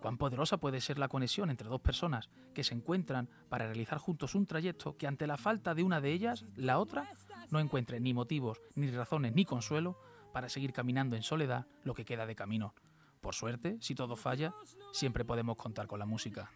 Cuán 0.01 0.17
poderosa 0.17 0.57
puede 0.57 0.81
ser 0.81 0.99
la 0.99 1.07
conexión 1.07 1.49
entre 1.49 1.69
dos 1.69 1.81
personas 1.81 2.29
que 2.53 2.63
se 2.63 2.73
encuentran 2.73 3.29
para 3.49 3.65
realizar 3.65 3.97
juntos 3.97 4.35
un 4.35 4.45
trayecto 4.45 4.95
que 4.95 5.07
ante 5.07 5.27
la 5.27 5.37
falta 5.37 5.73
de 5.73 5.83
una 5.83 6.01
de 6.01 6.11
ellas, 6.11 6.45
la 6.55 6.79
otra 6.79 7.11
no 7.49 7.59
encuentre 7.59 7.99
ni 7.99 8.13
motivos, 8.13 8.61
ni 8.75 8.91
razones, 8.91 9.33
ni 9.33 9.45
consuelo 9.45 9.99
para 10.33 10.49
seguir 10.49 10.73
caminando 10.73 11.15
en 11.15 11.23
soledad 11.23 11.65
lo 11.83 11.93
que 11.93 12.05
queda 12.05 12.25
de 12.25 12.35
camino. 12.35 12.75
Por 13.21 13.33
suerte, 13.33 13.77
si 13.81 13.95
todo 13.95 14.15
falla, 14.15 14.53
siempre 14.91 15.25
podemos 15.25 15.57
contar 15.57 15.87
con 15.87 15.99
la 15.99 16.05
música. 16.05 16.51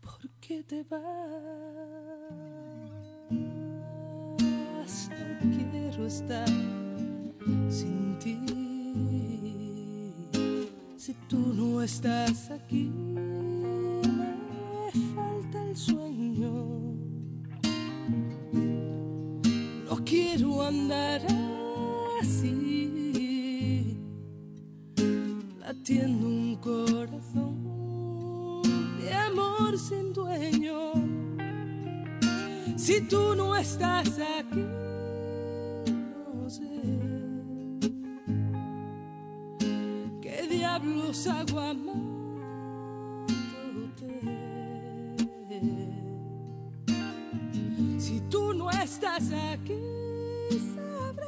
¿Por 0.00 0.30
qué 0.40 0.62
te 0.62 0.84
vas? 0.84 1.00
Quiero 5.40 6.06
estar 6.06 6.48
sin 7.68 8.18
ti. 8.20 9.25
Si 11.06 11.14
tú 11.28 11.38
no 11.54 11.82
estás 11.82 12.50
aquí, 12.50 12.90
me 12.90 14.90
falta 15.14 15.62
el 15.62 15.76
sueño. 15.76 16.50
No 19.88 20.04
quiero 20.04 20.62
andar 20.62 21.20
así, 22.20 23.96
latiendo 25.60 26.26
un 26.26 26.56
corazón 26.56 28.62
de 28.98 29.14
amor 29.14 29.78
sin 29.78 30.12
dueño. 30.12 30.92
Si 32.76 33.00
tú 33.02 33.36
no 33.36 33.54
estás 33.54 34.08
aquí, 34.40 34.64
diablos 41.16 41.26
hago 41.26 41.60
Si 47.98 48.20
tú 48.30 48.52
no 48.52 48.70
estás 48.70 49.32
aquí, 49.32 49.78
sabrás 50.74 51.26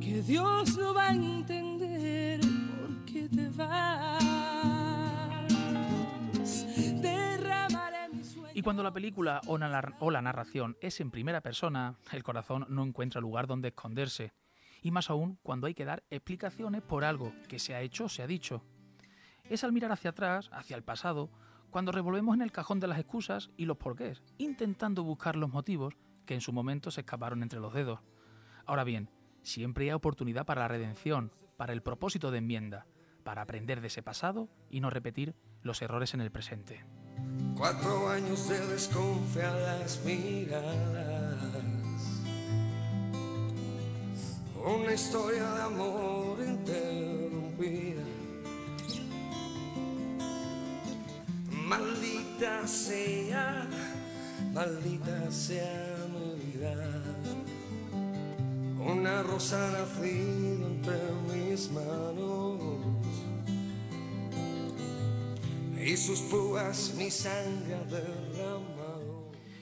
que 0.00 0.22
Dios 0.26 0.76
no 0.76 0.94
va 0.94 1.08
a 1.08 1.12
entender 1.12 2.40
por 2.40 3.04
qué 3.04 3.28
te 3.28 3.48
vas. 3.50 4.20
Y 8.52 8.62
cuando 8.62 8.82
la 8.82 8.92
película 8.92 9.40
o 9.46 9.56
la 10.10 10.22
narración 10.22 10.76
es 10.82 11.00
en 11.00 11.10
primera 11.10 11.40
persona, 11.40 11.96
el 12.12 12.22
corazón 12.22 12.66
no 12.68 12.82
encuentra 12.82 13.20
lugar 13.20 13.46
donde 13.46 13.68
esconderse 13.68 14.32
y 14.82 14.90
más 14.90 15.10
aún 15.10 15.38
cuando 15.42 15.66
hay 15.66 15.74
que 15.74 15.84
dar 15.84 16.04
explicaciones 16.10 16.82
por 16.82 17.04
algo 17.04 17.32
que 17.48 17.58
se 17.58 17.74
ha 17.74 17.80
hecho 17.80 18.04
o 18.04 18.08
se 18.08 18.22
ha 18.22 18.26
dicho. 18.26 18.62
Es 19.44 19.64
al 19.64 19.72
mirar 19.72 19.92
hacia 19.92 20.10
atrás, 20.10 20.48
hacia 20.52 20.76
el 20.76 20.82
pasado, 20.82 21.30
cuando 21.70 21.92
revolvemos 21.92 22.34
en 22.34 22.42
el 22.42 22.52
cajón 22.52 22.80
de 22.80 22.88
las 22.88 22.98
excusas 22.98 23.50
y 23.56 23.64
los 23.64 23.76
porqués, 23.76 24.22
intentando 24.38 25.04
buscar 25.04 25.36
los 25.36 25.50
motivos 25.50 25.94
que 26.26 26.34
en 26.34 26.40
su 26.40 26.52
momento 26.52 26.90
se 26.90 27.00
escaparon 27.00 27.42
entre 27.42 27.60
los 27.60 27.72
dedos. 27.72 28.00
Ahora 28.66 28.84
bien, 28.84 29.10
siempre 29.42 29.86
hay 29.86 29.92
oportunidad 29.92 30.46
para 30.46 30.62
la 30.62 30.68
redención, 30.68 31.32
para 31.56 31.72
el 31.72 31.82
propósito 31.82 32.30
de 32.30 32.38
enmienda, 32.38 32.86
para 33.24 33.42
aprender 33.42 33.80
de 33.80 33.88
ese 33.88 34.02
pasado 34.02 34.48
y 34.68 34.80
no 34.80 34.90
repetir 34.90 35.34
los 35.62 35.82
errores 35.82 36.14
en 36.14 36.20
el 36.20 36.30
presente. 36.30 36.84
Cuatro 37.56 38.08
años 38.08 38.48
de 38.48 38.58
miradas 40.04 40.04
una 44.64 44.92
historia 44.92 45.44
de 45.54 45.62
amor 45.62 46.38
interrumpida. 46.40 48.02
Maldita 51.50 52.66
sea, 52.66 53.68
maldita 54.52 55.30
sea 55.30 55.96
mi 56.12 56.34
vida. 56.52 56.74
Una 58.80 59.22
rosa 59.22 59.70
nacida 59.70 60.66
entre 60.66 60.98
mis 61.32 61.70
manos 61.70 62.60
y 65.82 65.96
sus 65.96 66.20
púas 66.20 66.92
mi 66.96 67.10
sangre 67.10 67.78
derrama. 67.88 68.29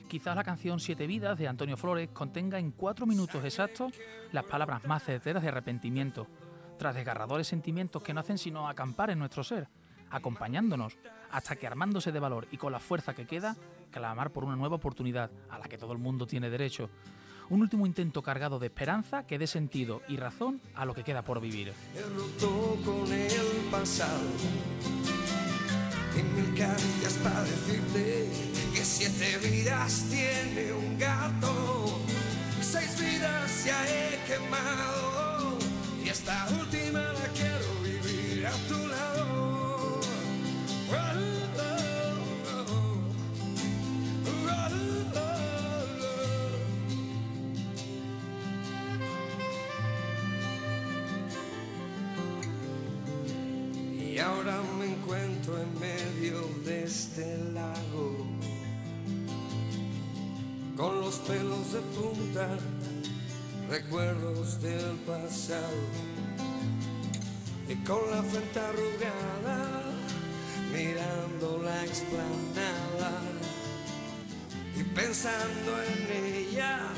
Quizás 0.09 0.35
la 0.35 0.43
canción 0.43 0.81
Siete 0.81 1.07
Vidas 1.07 1.39
de 1.39 1.49
Antonio 1.49 1.77
Flores 1.77 2.09
contenga 2.15 2.59
en 2.59 2.71
cuatro 2.71 3.05
minutos 3.05 3.45
exactos 3.45 3.93
las 4.33 4.45
palabras 4.45 4.87
más 4.87 5.03
certeras 5.03 5.43
de 5.43 5.51
arrepentimiento, 5.51 6.27
tras 6.79 6.95
desgarradores 6.95 7.47
sentimientos 7.47 8.03
que 8.03 8.15
no 8.15 8.21
hacen 8.21 8.39
sino 8.39 8.69
acampar 8.69 9.11
en 9.11 9.19
nuestro 9.19 9.45
ser, 9.45 9.69
acompañándonos 10.11 10.97
hasta 11.31 11.57
que 11.57 11.67
armándose 11.67 12.11
de 12.11 12.21
valor 12.21 12.49
y 12.51 12.57
con 12.57 12.73
la 12.73 12.81
fuerza 12.81 13.15
que 13.15 13.27
queda, 13.27 13.55
clamar 13.91 14.31
por 14.31 14.45
una 14.45 14.57
nueva 14.57 14.77
oportunidad 14.77 15.31
a 15.51 15.59
la 15.59 15.69
que 15.69 15.77
todo 15.77 15.93
el 15.93 15.99
mundo 15.99 16.27
tiene 16.27 16.49
derecho. 16.49 16.89
Un 17.51 17.61
último 17.61 17.85
intento 17.85 18.23
cargado 18.23 18.59
de 18.59 18.69
esperanza 18.69 19.27
que 19.27 19.39
dé 19.39 19.47
sentido 19.47 20.01
y 20.09 20.17
razón 20.17 20.63
a 20.75 20.87
lo 20.87 20.95
que 20.95 21.05
queda 21.05 21.21
por 21.21 21.39
vivir. 21.39 21.75
Siete 28.89 29.37
vidas 29.47 30.05
tiene 30.09 30.73
un 30.73 30.99
gato, 30.99 32.01
seis 32.63 32.99
vidas 32.99 33.65
ya 33.67 33.79
he 33.87 34.19
quemado 34.27 35.59
y 36.03 36.09
esta 36.09 36.49
última 36.59 37.01
la 37.01 37.29
quiero 37.35 37.69
vivir 37.85 38.47
a 38.47 38.53
tu 38.67 38.87
lado. 38.89 39.09
Y 54.01 54.21
ahora 54.21 54.61
me 54.79 54.87
encuentro 54.87 55.61
en 55.61 55.79
medio 55.79 56.41
de 56.65 56.83
este 56.85 57.48
de 61.73 61.81
punta, 61.81 62.49
recuerdos 63.69 64.61
del 64.63 64.97
pasado, 65.07 65.77
y 67.69 67.75
con 67.85 68.11
la 68.11 68.23
frente 68.23 68.59
arrugada, 68.59 69.83
mirando 70.73 71.63
la 71.63 71.85
explanada, 71.85 73.21
y 74.75 74.83
pensando 74.83 75.83
en 75.83 76.35
ella 76.35 76.89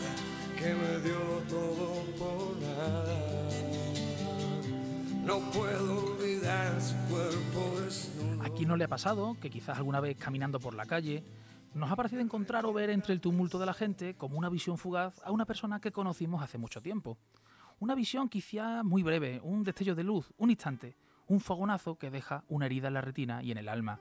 que 0.56 0.74
me 0.74 1.00
dio 1.00 1.18
todo 1.48 2.04
por 2.16 2.56
nada. 2.61 3.16
No 5.24 5.40
puedo 5.50 6.12
olvidar 6.12 6.80
su 6.80 6.94
cuerpo 7.12 7.80
desnudo. 7.80 8.42
¿A 8.42 8.50
quién 8.50 8.68
no 8.68 8.76
le 8.76 8.85
ha 8.85 8.88
pasado 8.88 9.37
que 9.40 9.50
quizás 9.50 9.78
alguna 9.78 10.00
vez 10.00 10.16
caminando 10.16 10.61
por 10.61 10.74
la 10.74 10.87
calle 10.87 11.24
nos 11.74 11.90
ha 11.90 11.96
parecido 11.96 12.20
encontrar 12.20 12.66
o 12.66 12.72
ver 12.72 12.90
entre 12.90 13.14
el 13.14 13.20
tumulto 13.20 13.59
de 13.59 13.66
la 13.66 13.74
gente 13.74 14.14
como 14.14 14.38
una 14.38 14.48
visión 14.48 14.76
fugaz 14.76 15.20
a 15.24 15.30
una 15.30 15.46
persona 15.46 15.80
que 15.80 15.92
conocimos 15.92 16.42
hace 16.42 16.59
mucho 16.59 16.83
tiempo? 16.83 17.18
Una 17.78 17.94
visión 17.94 18.28
quizá 18.28 18.83
muy 18.83 19.02
breve, 19.02 19.40
un 19.42 19.62
destello 19.62 19.94
de 19.94 20.04
luz, 20.04 20.33
un 20.37 20.50
instante, 20.50 20.96
un 21.28 21.40
fogonazo 21.40 21.96
que 21.96 22.11
deja 22.11 22.44
una 22.48 22.66
herida 22.66 22.88
en 22.88 22.94
la 22.94 23.00
retina 23.00 23.42
y 23.42 23.52
en 23.52 23.59
el 23.59 23.68
alma. 23.68 24.00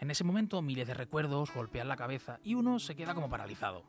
En 0.00 0.10
ese 0.10 0.24
momento 0.24 0.62
miles 0.62 0.86
de 0.86 0.94
recuerdos 0.94 1.52
golpean 1.52 1.88
la 1.88 1.96
cabeza 1.96 2.38
y 2.42 2.54
uno 2.54 2.78
se 2.78 2.96
queda 2.96 3.14
como 3.14 3.28
paralizado. 3.28 3.84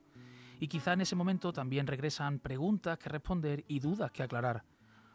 Y 0.59 0.67
quizá 0.67 0.93
en 0.93 1.01
ese 1.01 1.15
momento 1.15 1.53
también 1.53 1.87
regresan 1.87 2.39
preguntas 2.39 2.97
que 2.97 3.09
responder 3.09 3.63
y 3.67 3.79
dudas 3.79 4.11
que 4.11 4.23
aclarar. 4.23 4.65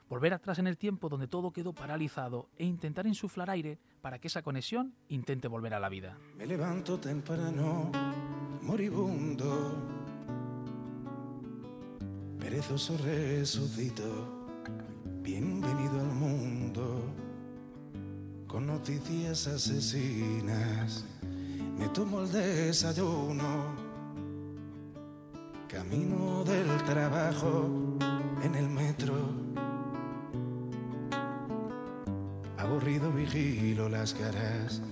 Volver 0.09 0.35
atrás 0.35 0.59
en 0.59 0.67
el 0.67 0.77
tiempo 0.77 1.09
donde 1.09 1.29
todo 1.29 1.53
quedó 1.53 1.73
paralizado 1.73 2.49
e 2.59 2.65
intentar 2.65 3.07
insuflar 3.07 3.49
aire 3.51 3.79
para 4.03 4.19
que 4.19 4.29
esa 4.29 4.43
conexión 4.43 4.95
intente 5.09 5.49
volver 5.49 5.75
a 5.75 5.81
la 5.81 5.89
vida. 5.89 6.19
Me 6.37 6.47
levanto 6.47 6.99
temprano, 6.99 7.91
moribundo, 8.63 9.75
perezoso 12.39 12.99
resucito, 12.99 14.05
bienvenido 15.23 16.01
al 16.01 16.13
mundo 16.13 17.25
con 18.47 18.67
noticias 18.67 19.49
asesinas. 19.49 21.05
Me 21.77 21.89
tomo 21.89 22.21
el 22.21 22.31
desayuno, 22.31 23.75
camino 25.67 26.45
del 26.45 26.69
trabajo 26.85 27.69
en 28.45 28.55
el 28.55 28.69
metro. 28.69 29.64
Aburrido 32.75 33.13
vigilo 33.13 33.89
las 33.89 34.13
caras. 34.13 34.83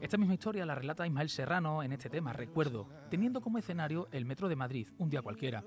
Esta 0.00 0.16
misma 0.16 0.34
historia 0.34 0.66
la 0.66 0.74
relata 0.74 1.06
Ismael 1.06 1.28
Serrano 1.28 1.80
en 1.84 1.92
este 1.92 2.10
tema, 2.10 2.32
Recuerdo, 2.32 2.88
teniendo 3.08 3.40
como 3.40 3.58
escenario 3.58 4.08
el 4.10 4.24
Metro 4.24 4.48
de 4.48 4.56
Madrid, 4.56 4.88
un 4.98 5.10
día 5.10 5.22
cualquiera. 5.22 5.62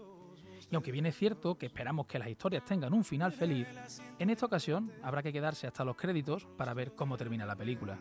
Y 0.69 0.75
aunque 0.75 0.91
bien 0.91 1.05
es 1.05 1.15
cierto 1.15 1.57
que 1.57 1.67
esperamos 1.67 2.05
que 2.05 2.19
las 2.19 2.27
historias 2.27 2.65
tengan 2.65 2.93
un 2.93 3.05
final 3.05 3.31
feliz, 3.31 3.65
en 4.19 4.29
esta 4.29 4.45
ocasión 4.45 4.91
habrá 5.01 5.23
que 5.23 5.31
quedarse 5.31 5.67
hasta 5.67 5.85
los 5.85 5.95
créditos 5.95 6.45
para 6.57 6.73
ver 6.73 6.95
cómo 6.95 7.15
termina 7.15 7.45
la 7.45 7.55
película. 7.55 7.97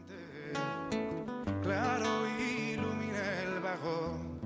Claro 1.62 2.26
ilumina 2.26 3.42
el 3.44 3.60
vagón. 3.60 4.40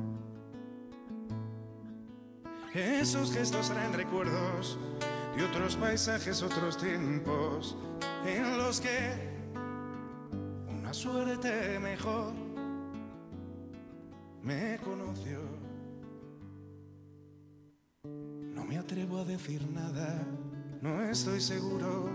Esos 2.74 3.32
gestos 3.32 3.70
traen 3.70 3.94
recuerdos 3.94 4.78
de 5.36 5.44
otros 5.44 5.76
paisajes, 5.76 6.42
otros 6.42 6.78
tiempos 6.78 7.76
en 8.24 8.56
los 8.56 8.80
que 8.80 9.14
una 10.68 10.92
suerte 10.94 11.78
mejor 11.80 12.32
me 14.42 14.78
conoció. 14.84 15.40
No 18.04 18.64
me 18.64 18.78
atrevo 18.78 19.18
a 19.18 19.24
decir 19.24 19.66
nada, 19.70 20.22
no 20.80 21.02
estoy 21.02 21.40
seguro. 21.40 22.10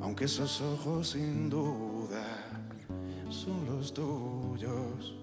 Aunque 0.00 0.24
esos 0.24 0.60
ojos 0.60 1.10
sin 1.10 1.50
duda 1.50 2.24
son 3.28 3.66
los 3.66 3.92
tuyos, 3.92 5.16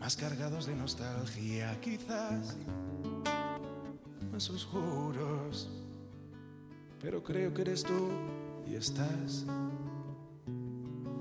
más 0.00 0.16
cargados 0.16 0.66
de 0.66 0.74
nostalgia 0.74 1.78
quizás, 1.80 2.56
más. 4.38 5.68
Pero 7.00 7.22
creo 7.22 7.52
que 7.52 7.62
eres 7.62 7.82
tú 7.82 8.08
y 8.66 8.76
estás 8.76 9.44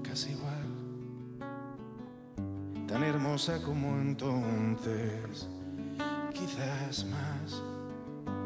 casi 0.03 0.31
igual, 0.31 1.39
tan 2.87 3.03
hermosa 3.03 3.61
como 3.63 3.97
entonces 3.99 5.49
quizás 6.33 7.05
más. 7.05 7.63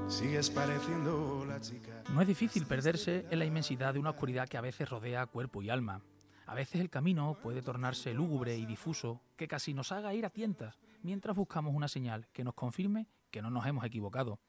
Sigues 0.08 0.50
pareciendo 0.50 1.46
la 1.46 1.60
chica. 1.62 2.04
No 2.14 2.22
es 2.22 2.28
difícil 2.28 2.66
perderse 2.66 3.26
en 3.30 3.40
la 3.40 3.46
inmensidad 3.46 3.94
de 3.94 4.00
una 4.00 4.10
oscuridad 4.12 4.48
que 4.50 4.58
a 4.58 4.62
veces 4.62 4.90
rodea 4.90 5.26
cuerpo 5.26 5.62
y 5.62 5.70
alma. 5.70 6.02
A 6.46 6.54
veces 6.54 6.82
el 6.82 6.90
camino 6.90 7.38
puede 7.42 7.62
tornarse 7.62 8.14
lúgubre 8.14 8.58
y 8.58 8.66
difuso, 8.66 9.22
que 9.38 9.48
casi 9.48 9.74
nos 9.74 9.94
haga 9.94 10.14
ir 10.14 10.26
a 10.26 10.30
tientas, 10.30 10.80
mientras 11.02 11.36
buscamos 11.36 11.74
una 11.74 11.88
señal 11.88 12.28
que 12.34 12.44
nos 12.44 12.56
confirme 12.56 13.08
que 13.32 13.42
no 13.42 13.50
nos 13.50 13.66
hemos 13.66 13.86
equivocado. 13.86 14.40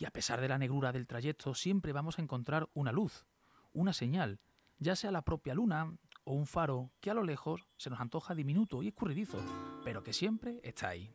Y 0.00 0.06
a 0.06 0.10
pesar 0.10 0.40
de 0.40 0.48
la 0.48 0.56
negrura 0.56 0.92
del 0.92 1.06
trayecto, 1.06 1.54
siempre 1.54 1.92
vamos 1.92 2.18
a 2.18 2.22
encontrar 2.22 2.70
una 2.72 2.90
luz, 2.90 3.26
una 3.74 3.92
señal, 3.92 4.40
ya 4.78 4.96
sea 4.96 5.10
la 5.10 5.20
propia 5.20 5.52
luna 5.52 5.94
o 6.24 6.32
un 6.32 6.46
faro 6.46 6.90
que 7.00 7.10
a 7.10 7.14
lo 7.14 7.22
lejos 7.22 7.68
se 7.76 7.90
nos 7.90 8.00
antoja 8.00 8.34
diminuto 8.34 8.82
y 8.82 8.88
escurridizo, 8.88 9.36
pero 9.84 10.02
que 10.02 10.14
siempre 10.14 10.58
está 10.62 10.88
ahí. 10.88 11.14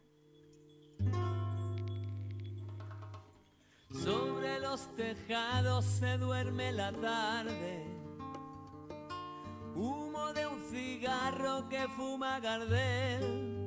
Sobre 3.89 4.59
los 4.59 4.95
tejados 4.95 5.83
se 5.83 6.19
duerme 6.19 6.71
la 6.71 6.91
tarde. 6.91 7.87
Humo 9.73 10.31
de 10.33 10.45
un 10.45 10.59
cigarro 10.69 11.67
que 11.69 11.87
fuma 11.87 12.39
Gardel. 12.39 13.64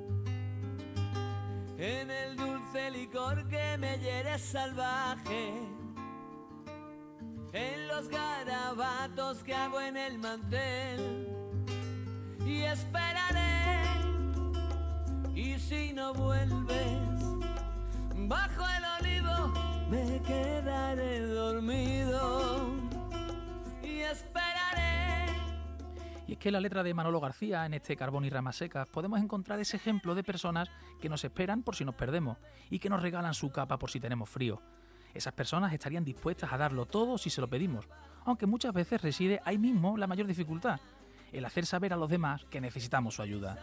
En 1.78 2.10
el 2.10 2.36
dulce 2.36 2.90
licor 2.90 3.46
que 3.46 3.78
me 3.78 3.98
hiere 4.00 4.36
salvaje. 4.36 5.54
En 7.52 7.86
los 7.86 8.08
garabatos 8.08 9.44
que 9.44 9.54
hago 9.54 9.80
en 9.80 9.96
el 9.96 10.18
mantel. 10.18 11.28
Y 12.44 12.62
esperaré. 12.62 13.84
Y 15.36 15.56
si 15.60 15.92
no 15.92 16.12
vuelves, 16.14 17.22
bajo 18.26 18.64
el 18.76 19.06
olivo 19.06 19.52
me 19.88 20.20
quedaré 20.22 21.20
dormido 21.20 22.77
Y 26.28 26.32
es 26.32 26.38
que 26.38 26.50
en 26.50 26.52
la 26.52 26.60
letra 26.60 26.82
de 26.82 26.92
Manolo 26.92 27.20
García, 27.20 27.64
en 27.64 27.72
este 27.72 27.96
Carbón 27.96 28.26
y 28.26 28.28
Ramas 28.28 28.56
Secas, 28.56 28.86
podemos 28.86 29.18
encontrar 29.18 29.58
ese 29.60 29.78
ejemplo 29.78 30.14
de 30.14 30.22
personas 30.22 30.68
que 31.00 31.08
nos 31.08 31.24
esperan 31.24 31.62
por 31.62 31.74
si 31.74 31.86
nos 31.86 31.94
perdemos 31.94 32.36
y 32.68 32.78
que 32.78 32.90
nos 32.90 33.00
regalan 33.00 33.32
su 33.32 33.50
capa 33.50 33.78
por 33.78 33.90
si 33.90 33.98
tenemos 33.98 34.28
frío. 34.28 34.60
Esas 35.14 35.32
personas 35.32 35.72
estarían 35.72 36.04
dispuestas 36.04 36.52
a 36.52 36.58
darlo 36.58 36.84
todo 36.84 37.16
si 37.16 37.30
se 37.30 37.40
lo 37.40 37.48
pedimos, 37.48 37.88
aunque 38.26 38.44
muchas 38.44 38.74
veces 38.74 39.00
reside 39.00 39.40
ahí 39.46 39.56
mismo 39.56 39.96
la 39.96 40.06
mayor 40.06 40.26
dificultad, 40.26 40.78
el 41.32 41.46
hacer 41.46 41.64
saber 41.64 41.94
a 41.94 41.96
los 41.96 42.10
demás 42.10 42.44
que 42.50 42.60
necesitamos 42.60 43.14
su 43.14 43.22
ayuda. 43.22 43.56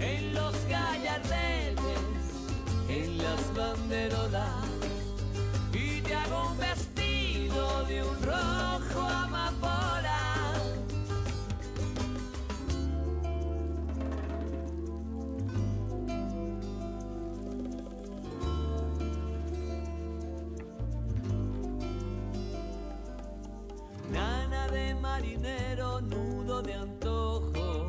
en 0.00 0.34
los 0.34 0.68
gallardetes 0.68 2.00
en 2.88 3.18
las 3.18 3.54
banderolas 3.54 4.68
de 7.88 8.02
un 8.02 8.22
rojo 8.22 9.00
amapola. 9.00 10.20
Nana 24.12 24.68
de 24.68 24.94
marinero, 24.94 26.00
nudo 26.02 26.60
de 26.62 26.74
antojos, 26.74 27.86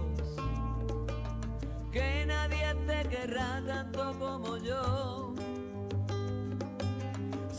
que 1.92 2.26
nadie 2.26 2.74
te 2.88 3.10
querrá 3.10 3.62
tanto 3.68 4.18
como 4.18 4.58
yo. 4.58 5.36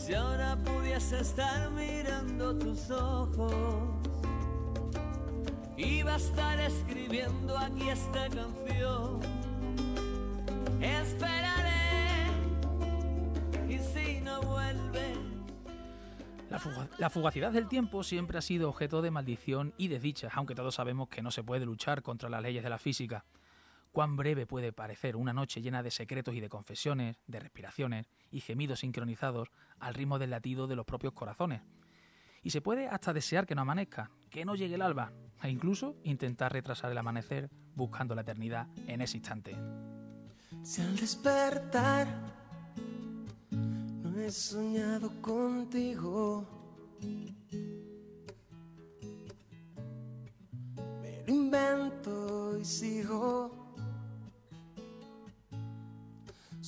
Si 0.05 0.13
ahora 0.15 0.55
pudiese 0.57 1.19
estar 1.19 1.69
mirando 1.71 2.57
tus 2.57 2.89
ojos, 2.89 3.53
iba 5.77 6.13
a 6.13 6.17
estar 6.17 6.59
escribiendo 6.59 7.57
aquí 7.57 7.89
esta 7.89 8.27
canción. 8.29 9.19
Esperaré 10.81 12.31
y 13.69 13.77
si 13.77 14.21
no 14.21 14.41
vuelves. 14.41 15.17
La, 16.49 16.57
fuga- 16.59 16.89
la 16.97 17.09
fugacidad 17.09 17.51
del 17.51 17.67
tiempo 17.67 18.03
siempre 18.03 18.37
ha 18.39 18.41
sido 18.41 18.69
objeto 18.69 19.01
de 19.03 19.11
maldición 19.11 19.73
y 19.77 19.87
desdichas, 19.87 20.33
aunque 20.35 20.55
todos 20.55 20.75
sabemos 20.75 21.09
que 21.09 21.21
no 21.21 21.29
se 21.31 21.43
puede 21.43 21.65
luchar 21.65 22.01
contra 22.01 22.27
las 22.29 22.41
leyes 22.41 22.63
de 22.63 22.69
la 22.69 22.79
física. 22.79 23.23
Cuán 23.91 24.15
breve 24.15 24.45
puede 24.45 24.71
parecer 24.71 25.17
una 25.17 25.33
noche 25.33 25.61
llena 25.61 25.83
de 25.83 25.91
secretos 25.91 26.33
y 26.33 26.39
de 26.39 26.47
confesiones, 26.47 27.17
de 27.27 27.41
respiraciones 27.41 28.07
y 28.31 28.39
gemidos 28.39 28.79
sincronizados 28.79 29.49
al 29.79 29.93
ritmo 29.93 30.17
del 30.17 30.29
latido 30.29 30.67
de 30.67 30.77
los 30.77 30.85
propios 30.85 31.13
corazones. 31.13 31.61
Y 32.41 32.51
se 32.51 32.61
puede 32.61 32.87
hasta 32.87 33.11
desear 33.11 33.45
que 33.45 33.53
no 33.53 33.63
amanezca, 33.63 34.09
que 34.29 34.45
no 34.45 34.55
llegue 34.55 34.75
el 34.75 34.81
alba, 34.81 35.11
e 35.43 35.49
incluso 35.49 35.97
intentar 36.03 36.53
retrasar 36.53 36.91
el 36.91 36.97
amanecer 36.97 37.49
buscando 37.75 38.15
la 38.15 38.21
eternidad 38.21 38.67
en 38.87 39.01
ese 39.01 39.17
instante. 39.17 39.57
Si 40.63 40.81
al 40.81 40.95
despertar 40.95 42.07
no 43.51 44.19
he 44.19 44.31
soñado 44.31 45.21
contigo, 45.21 46.47
me 51.01 51.23
lo 51.27 51.33
invento 51.33 52.57
y 52.57 52.65
sigo 52.65 53.60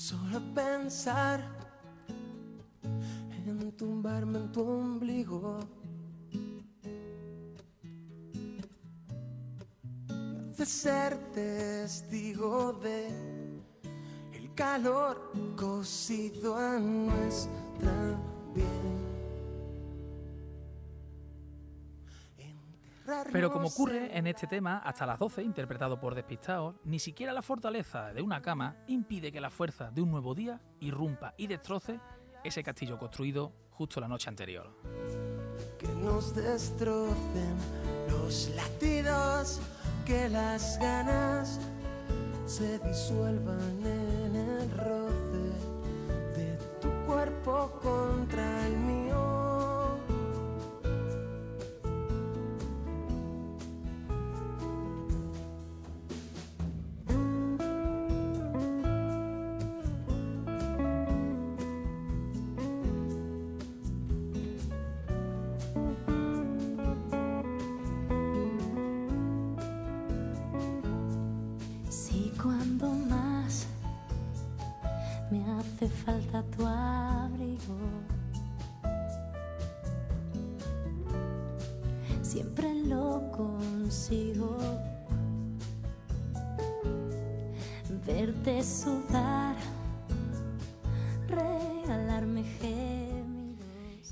solo 0.03 0.41
pensar 0.53 1.39
en 3.47 3.71
tumbarme 3.71 4.37
en 4.39 4.51
tu 4.51 4.61
ombligo. 4.61 5.59
de 10.57 10.65
ser 10.65 11.17
testigo 11.31 12.73
de 12.73 13.07
el 14.33 14.53
calor 14.53 15.31
cocido 15.55 16.57
a 16.57 16.77
nuestra 16.79 18.19
Pero 23.43 23.51
como 23.51 23.67
ocurre 23.67 24.17
en 24.17 24.25
este 24.25 24.47
tema, 24.47 24.77
hasta 24.77 25.05
las 25.05 25.19
12, 25.19 25.43
interpretado 25.43 25.99
por 25.99 26.15
Despistados, 26.15 26.75
ni 26.85 26.97
siquiera 26.97 27.33
la 27.33 27.41
fortaleza 27.41 28.13
de 28.13 28.21
una 28.21 28.41
cama 28.41 28.77
impide 28.87 29.33
que 29.33 29.41
la 29.41 29.49
fuerza 29.49 29.91
de 29.91 30.01
un 30.01 30.11
nuevo 30.11 30.33
día 30.33 30.61
irrumpa 30.79 31.33
y 31.35 31.47
destroce 31.47 31.99
ese 32.41 32.63
castillo 32.63 32.97
construido 32.97 33.51
justo 33.71 33.99
la 33.99 34.07
noche 34.07 34.29
anterior. 34.29 34.73
Que 35.77 35.89
nos 35.89 36.33
destrocen 36.33 37.57
los 38.07 38.49
latidos 38.55 39.59
que 40.05 40.29
las 40.29 40.79
ganas 40.79 41.59
se 42.45 42.79
disuelvan 42.79 43.85
en 43.85 44.35
el 44.37 44.71
roce 44.71 46.39
de 46.39 46.57
tu 46.79 46.89
cuerpo 47.05 47.77
contra 47.81 48.67
el 48.67 48.77
mío. 48.77 49.02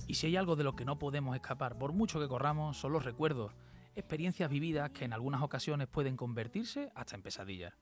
Y 0.07 0.13
si 0.13 0.27
hay 0.27 0.37
algo 0.37 0.55
de 0.55 0.63
lo 0.63 0.73
que 0.73 0.85
no 0.85 0.97
podemos 0.97 1.35
escapar, 1.35 1.77
por 1.77 1.91
mucho 1.91 2.17
que 2.17 2.29
corramos, 2.29 2.77
son 2.77 2.93
los 2.93 3.03
recuerdos, 3.03 3.51
experiencias 3.93 4.49
vividas 4.49 4.91
que 4.91 5.03
en 5.03 5.11
algunas 5.11 5.41
ocasiones 5.41 5.89
pueden 5.89 6.15
convertirse 6.15 6.93
hasta 6.95 7.15
en 7.15 7.23
pesadillas. 7.23 7.73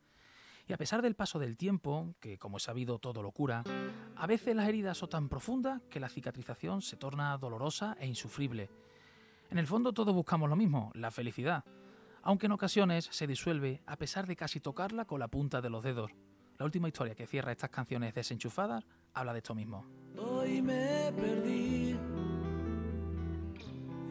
Y 0.68 0.74
a 0.74 0.78
pesar 0.78 1.04
del 1.04 1.16
paso 1.16 1.38
del 1.38 1.56
tiempo, 1.56 2.16
que 2.20 2.40
como 2.40 2.58
he 2.58 2.60
sabido 2.60 2.98
todo 2.98 3.22
lo 3.22 3.32
cura, 3.32 3.64
a 4.16 4.26
veces 4.26 4.56
las 4.56 4.68
heridas 4.68 4.98
son 4.98 5.10
tan 5.10 5.30
profundas 5.30 5.84
que 5.90 6.00
la 6.00 6.10
cicatrización 6.10 6.82
se 6.82 6.98
torna 6.98 7.38
dolorosa 7.38 7.96
e 8.00 8.08
insufrible. 8.08 8.72
En 9.52 9.60
el 9.60 9.68
fondo 9.68 9.94
todos 9.94 10.16
buscamos 10.16 10.50
lo 10.50 10.56
mismo, 10.56 10.92
la 10.96 11.12
felicidad, 11.12 11.64
aunque 12.24 12.48
en 12.48 12.54
ocasiones 12.54 13.08
se 13.12 13.28
disuelve 13.28 13.84
a 13.86 13.98
pesar 13.98 14.26
de 14.26 14.36
casi 14.36 14.60
tocarla 14.60 15.06
con 15.06 15.20
la 15.20 15.28
punta 15.28 15.62
de 15.62 15.70
los 15.70 15.84
dedos. 15.84 16.12
La 16.60 16.66
última 16.66 16.90
historia 16.90 17.16
que 17.16 17.26
cierra 17.26 17.54
estas 17.54 17.70
canciones 17.70 18.14
desenchufadas 18.14 18.84
habla 19.14 19.32
de 19.32 19.40
esto 19.40 19.56
mismo. 19.56 19.86
Hoy 20.18 20.62
me 20.62 21.10
perdí 21.16 21.96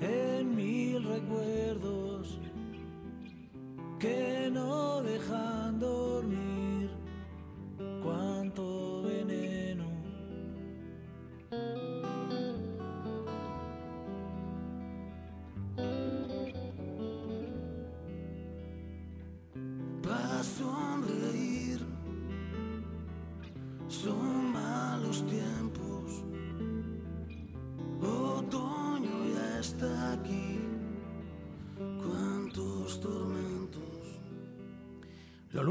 en 0.00 0.56
mil 0.56 1.04
recuerdos 1.04 2.40
que 4.00 4.48
no 4.50 5.02
dejan 5.02 5.78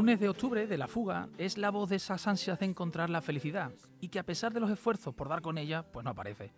lunes 0.08 0.22
de 0.22 0.30
octubre 0.30 0.67
de 0.67 0.78
la 0.78 0.88
fuga 0.88 1.28
es 1.38 1.58
la 1.58 1.70
voz 1.70 1.89
de 1.89 1.98
esas 1.98 2.28
ansias 2.28 2.58
de 2.60 2.65
encontrar 2.65 3.10
la 3.10 3.22
felicidad 3.22 3.74
y 4.00 4.08
que 4.08 4.20
a 4.20 4.24
pesar 4.24 4.54
de 4.54 4.62
los 4.62 4.72
esfuerzos 4.72 5.13
por 5.13 5.28
dar 5.28 5.41
con 5.41 5.58
ella, 5.58 5.84
pues 5.84 6.06
no 6.06 6.12
aparece. 6.12 6.54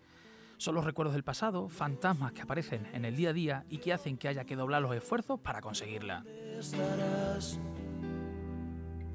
Son 0.58 0.76
los 0.76 0.86
recuerdos 0.86 1.16
del 1.16 1.24
pasado, 1.24 1.68
fantasmas 1.68 2.32
que 2.32 2.44
aparecen 2.44 2.88
en 2.94 3.06
el 3.06 3.16
día 3.16 3.32
a 3.32 3.34
día 3.34 3.66
y 3.68 3.80
que 3.80 3.92
hacen 3.92 4.18
que 4.18 4.28
haya 4.28 4.46
que 4.46 4.56
doblar 4.56 4.84
los 4.84 4.96
esfuerzos 4.96 5.40
para 5.40 5.62
conseguirla. 5.62 6.24
estarás? 6.60 7.60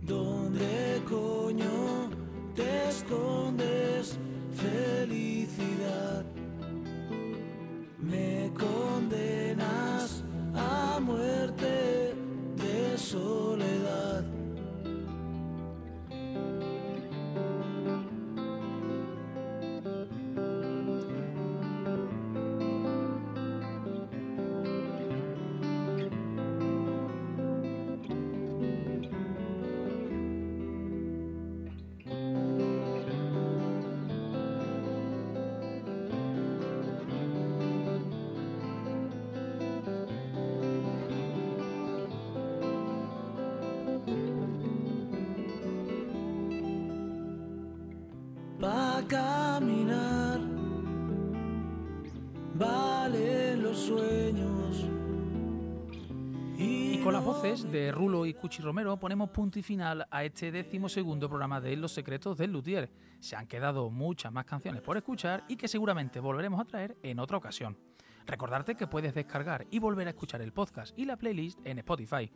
¿Dónde 0.03 1.01
coño 1.09 2.11
te 2.57 2.89
escondes? 2.89 4.19
Felicidad. 4.51 6.25
Me 8.01 8.51
condenas 8.59 10.25
de 57.45 57.93
Rulo 57.93 58.25
y 58.25 58.33
Cuchi 58.33 58.63
Romero 58.63 58.97
ponemos 58.97 59.29
punto 59.29 59.59
y 59.59 59.63
final 59.63 60.07
a 60.11 60.25
este 60.25 60.51
decimosegundo 60.51 61.29
programa 61.29 61.61
de 61.61 61.77
Los 61.77 61.93
Secretos 61.93 62.39
del 62.39 62.51
Luthier. 62.51 62.91
Se 63.21 63.37
han 63.37 63.47
quedado 63.47 63.91
muchas 63.91 64.33
más 64.33 64.47
canciones 64.47 64.81
por 64.81 64.97
escuchar 64.97 65.45
y 65.47 65.57
que 65.57 65.69
seguramente 65.69 66.21
volveremos 66.21 66.59
a 66.59 66.65
traer 66.65 66.97
en 67.03 67.19
otra 67.19 67.37
ocasión. 67.37 67.77
Recordarte 68.27 68.77
que 68.77 68.87
puedes 68.87 69.15
descargar 69.15 69.67
y 69.71 69.79
volver 69.79 70.07
a 70.07 70.11
escuchar 70.13 70.41
el 70.41 70.55
podcast 70.55 70.99
y 70.99 71.05
la 71.05 71.19
playlist 71.19 71.59
en 71.67 71.81
Spotify. 71.81 72.33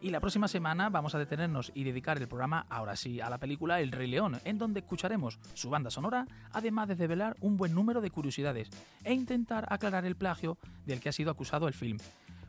Y 0.00 0.08
la 0.08 0.20
próxima 0.20 0.48
semana 0.48 0.88
vamos 0.88 1.14
a 1.14 1.18
detenernos 1.18 1.70
y 1.74 1.84
dedicar 1.84 2.16
el 2.16 2.26
programa, 2.26 2.64
ahora 2.70 2.96
sí, 2.96 3.20
a 3.20 3.28
la 3.28 3.36
película 3.36 3.82
El 3.82 3.92
Rey 3.92 4.06
León, 4.06 4.40
en 4.46 4.56
donde 4.56 4.80
escucharemos 4.80 5.38
su 5.52 5.68
banda 5.68 5.90
sonora, 5.90 6.26
además 6.52 6.88
de 6.88 6.94
develar 6.94 7.36
un 7.42 7.58
buen 7.58 7.74
número 7.74 8.00
de 8.00 8.10
curiosidades 8.10 8.70
e 9.04 9.12
intentar 9.12 9.66
aclarar 9.68 10.06
el 10.06 10.16
plagio 10.16 10.56
del 10.86 10.98
que 11.00 11.10
ha 11.10 11.12
sido 11.12 11.30
acusado 11.30 11.68
el 11.68 11.74
film. 11.74 11.98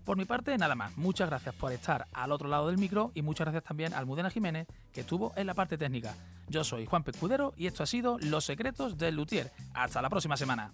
Por 0.05 0.17
mi 0.17 0.25
parte, 0.25 0.57
nada 0.57 0.75
más. 0.75 0.97
Muchas 0.97 1.29
gracias 1.29 1.53
por 1.55 1.71
estar 1.71 2.07
al 2.13 2.31
otro 2.31 2.49
lado 2.49 2.67
del 2.67 2.77
micro 2.77 3.11
y 3.13 3.21
muchas 3.21 3.45
gracias 3.45 3.63
también 3.63 3.93
a 3.93 3.99
Almudena 3.99 4.29
Jiménez, 4.29 4.67
que 4.91 5.01
estuvo 5.01 5.31
en 5.35 5.47
la 5.47 5.53
parte 5.53 5.77
técnica. 5.77 6.15
Yo 6.47 6.63
soy 6.63 6.85
Juan 6.85 7.03
Pescudero 7.03 7.53
y 7.55 7.67
esto 7.67 7.83
ha 7.83 7.85
sido 7.85 8.17
Los 8.19 8.45
Secretos 8.45 8.97
del 8.97 9.15
Luthier. 9.15 9.51
Hasta 9.73 10.01
la 10.01 10.09
próxima 10.09 10.37
semana. 10.37 10.73